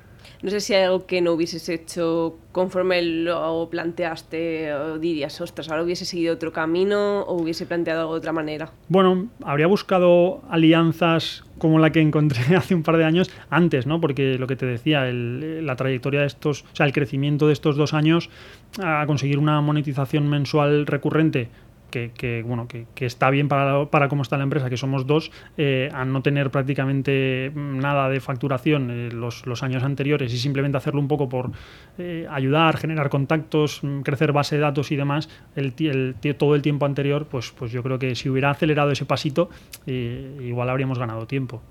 No 0.43 0.49
sé 0.49 0.59
si 0.59 0.73
hay 0.73 0.83
algo 0.83 1.05
que 1.05 1.21
no 1.21 1.33
hubieses 1.33 1.67
hecho 1.69 2.37
conforme 2.51 3.01
lo 3.01 3.67
planteaste 3.69 4.73
o 4.73 4.97
dirías, 4.99 5.39
ostras, 5.41 5.69
ahora 5.69 5.83
hubiese 5.83 6.05
seguido 6.05 6.33
otro 6.33 6.51
camino 6.51 7.21
o 7.21 7.35
hubiese 7.41 7.65
planteado 7.65 8.01
algo 8.01 8.13
de 8.13 8.17
otra 8.19 8.33
manera. 8.33 8.71
Bueno, 8.87 9.27
habría 9.43 9.67
buscado 9.67 10.41
alianzas 10.49 11.43
como 11.57 11.77
la 11.79 11.91
que 11.91 12.01
encontré 12.01 12.55
hace 12.55 12.73
un 12.75 12.83
par 12.83 12.97
de 12.97 13.05
años 13.05 13.29
antes, 13.49 13.85
¿no? 13.85 14.01
Porque 14.01 14.37
lo 14.39 14.47
que 14.47 14.55
te 14.55 14.65
decía, 14.65 15.07
el- 15.07 15.65
la 15.65 15.75
trayectoria 15.75 16.21
de 16.21 16.27
estos, 16.27 16.63
o 16.71 16.75
sea, 16.75 16.85
el 16.87 16.93
crecimiento 16.93 17.47
de 17.47 17.53
estos 17.53 17.75
dos 17.75 17.93
años 17.93 18.29
a 18.81 19.03
conseguir 19.05 19.37
una 19.37 19.61
monetización 19.61 20.27
mensual 20.27 20.87
recurrente. 20.87 21.49
Que, 21.91 22.11
que, 22.11 22.43
bueno, 22.43 22.67
que, 22.67 22.87
está 23.05 23.29
bien 23.29 23.47
para, 23.47 23.85
para 23.85 24.07
cómo 24.07 24.21
está 24.21 24.37
la 24.37 24.43
empresa, 24.43 24.69
que 24.69 24.77
somos 24.77 25.05
dos, 25.05 25.31
eh, 25.57 25.89
a 25.93 26.05
no 26.05 26.21
tener 26.21 26.49
prácticamente 26.49 27.51
nada 27.53 28.09
de 28.09 28.19
facturación 28.21 28.89
eh, 28.89 29.09
los, 29.11 29.45
los 29.45 29.61
años 29.61 29.83
anteriores 29.83 30.33
y 30.33 30.37
simplemente 30.37 30.77
hacerlo 30.77 31.01
un 31.01 31.07
poco 31.07 31.27
por 31.27 31.51
eh, 31.97 32.25
ayudar, 32.29 32.77
generar 32.77 33.09
contactos, 33.09 33.83
mm, 33.83 34.01
crecer 34.01 34.31
base 34.31 34.55
de 34.55 34.61
datos 34.61 34.91
y 34.91 34.95
demás, 34.95 35.29
el, 35.55 35.73
el 35.79 36.15
todo 36.37 36.55
el 36.55 36.61
tiempo 36.61 36.85
anterior, 36.85 37.27
pues, 37.29 37.51
pues 37.51 37.71
yo 37.71 37.83
creo 37.83 37.99
que 37.99 38.15
si 38.15 38.29
hubiera 38.29 38.49
acelerado 38.49 38.91
ese 38.91 39.05
pasito, 39.05 39.49
eh, 39.85 40.37
igual 40.41 40.69
habríamos 40.69 40.97
ganado 40.97 41.27
tiempo. 41.27 41.61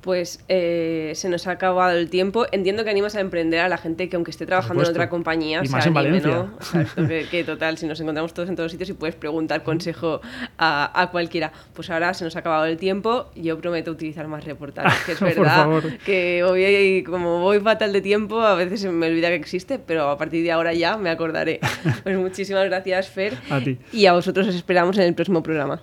Pues 0.00 0.44
eh, 0.48 1.12
se 1.14 1.28
nos 1.28 1.46
ha 1.46 1.52
acabado 1.52 1.96
el 1.96 2.08
tiempo. 2.08 2.46
Entiendo 2.52 2.84
que 2.84 2.90
animas 2.90 3.16
a 3.16 3.20
emprender 3.20 3.60
a 3.60 3.68
la 3.68 3.78
gente 3.78 4.08
que 4.08 4.16
aunque 4.16 4.30
esté 4.30 4.46
trabajando 4.46 4.82
en 4.84 4.90
otra 4.90 5.08
compañía, 5.08 5.60
Y 5.62 5.66
se 5.66 5.72
más 5.72 5.86
en 5.86 5.96
anime, 5.96 6.20
Valencia. 6.20 6.36
¿no? 6.36 6.54
Exacto, 6.58 7.08
que, 7.08 7.26
que 7.30 7.44
total, 7.44 7.78
si 7.78 7.86
nos 7.86 8.00
encontramos 8.00 8.32
todos 8.32 8.48
en 8.48 8.56
todos 8.56 8.70
sitios 8.70 8.90
y 8.90 8.92
puedes 8.94 9.16
preguntar 9.16 9.62
consejo 9.62 10.20
a, 10.56 11.02
a 11.02 11.10
cualquiera. 11.10 11.52
Pues 11.74 11.90
ahora 11.90 12.14
se 12.14 12.24
nos 12.24 12.36
ha 12.36 12.40
acabado 12.40 12.66
el 12.66 12.76
tiempo. 12.76 13.26
Yo 13.34 13.58
prometo 13.58 13.90
utilizar 13.90 14.28
más 14.28 14.44
reportajes, 14.44 15.04
que 15.04 15.12
es 15.12 15.20
verdad 15.36 15.68
que 16.04 16.42
hoy, 16.44 17.02
como 17.02 17.40
voy 17.40 17.60
fatal 17.60 17.92
de 17.92 18.00
tiempo, 18.00 18.40
a 18.40 18.54
veces 18.54 18.84
me 18.84 19.08
olvida 19.08 19.28
que 19.28 19.36
existe, 19.36 19.78
pero 19.78 20.08
a 20.10 20.18
partir 20.18 20.42
de 20.44 20.52
ahora 20.52 20.72
ya 20.74 20.96
me 20.96 21.10
acordaré. 21.10 21.60
Pues 22.02 22.16
muchísimas 22.16 22.64
gracias, 22.66 23.08
Fer. 23.08 23.34
A 23.50 23.60
ti. 23.60 23.78
Y 23.92 24.06
a 24.06 24.12
vosotros 24.12 24.46
os 24.46 24.54
esperamos 24.54 24.96
en 24.98 25.04
el 25.04 25.14
próximo 25.14 25.42
programa. 25.42 25.82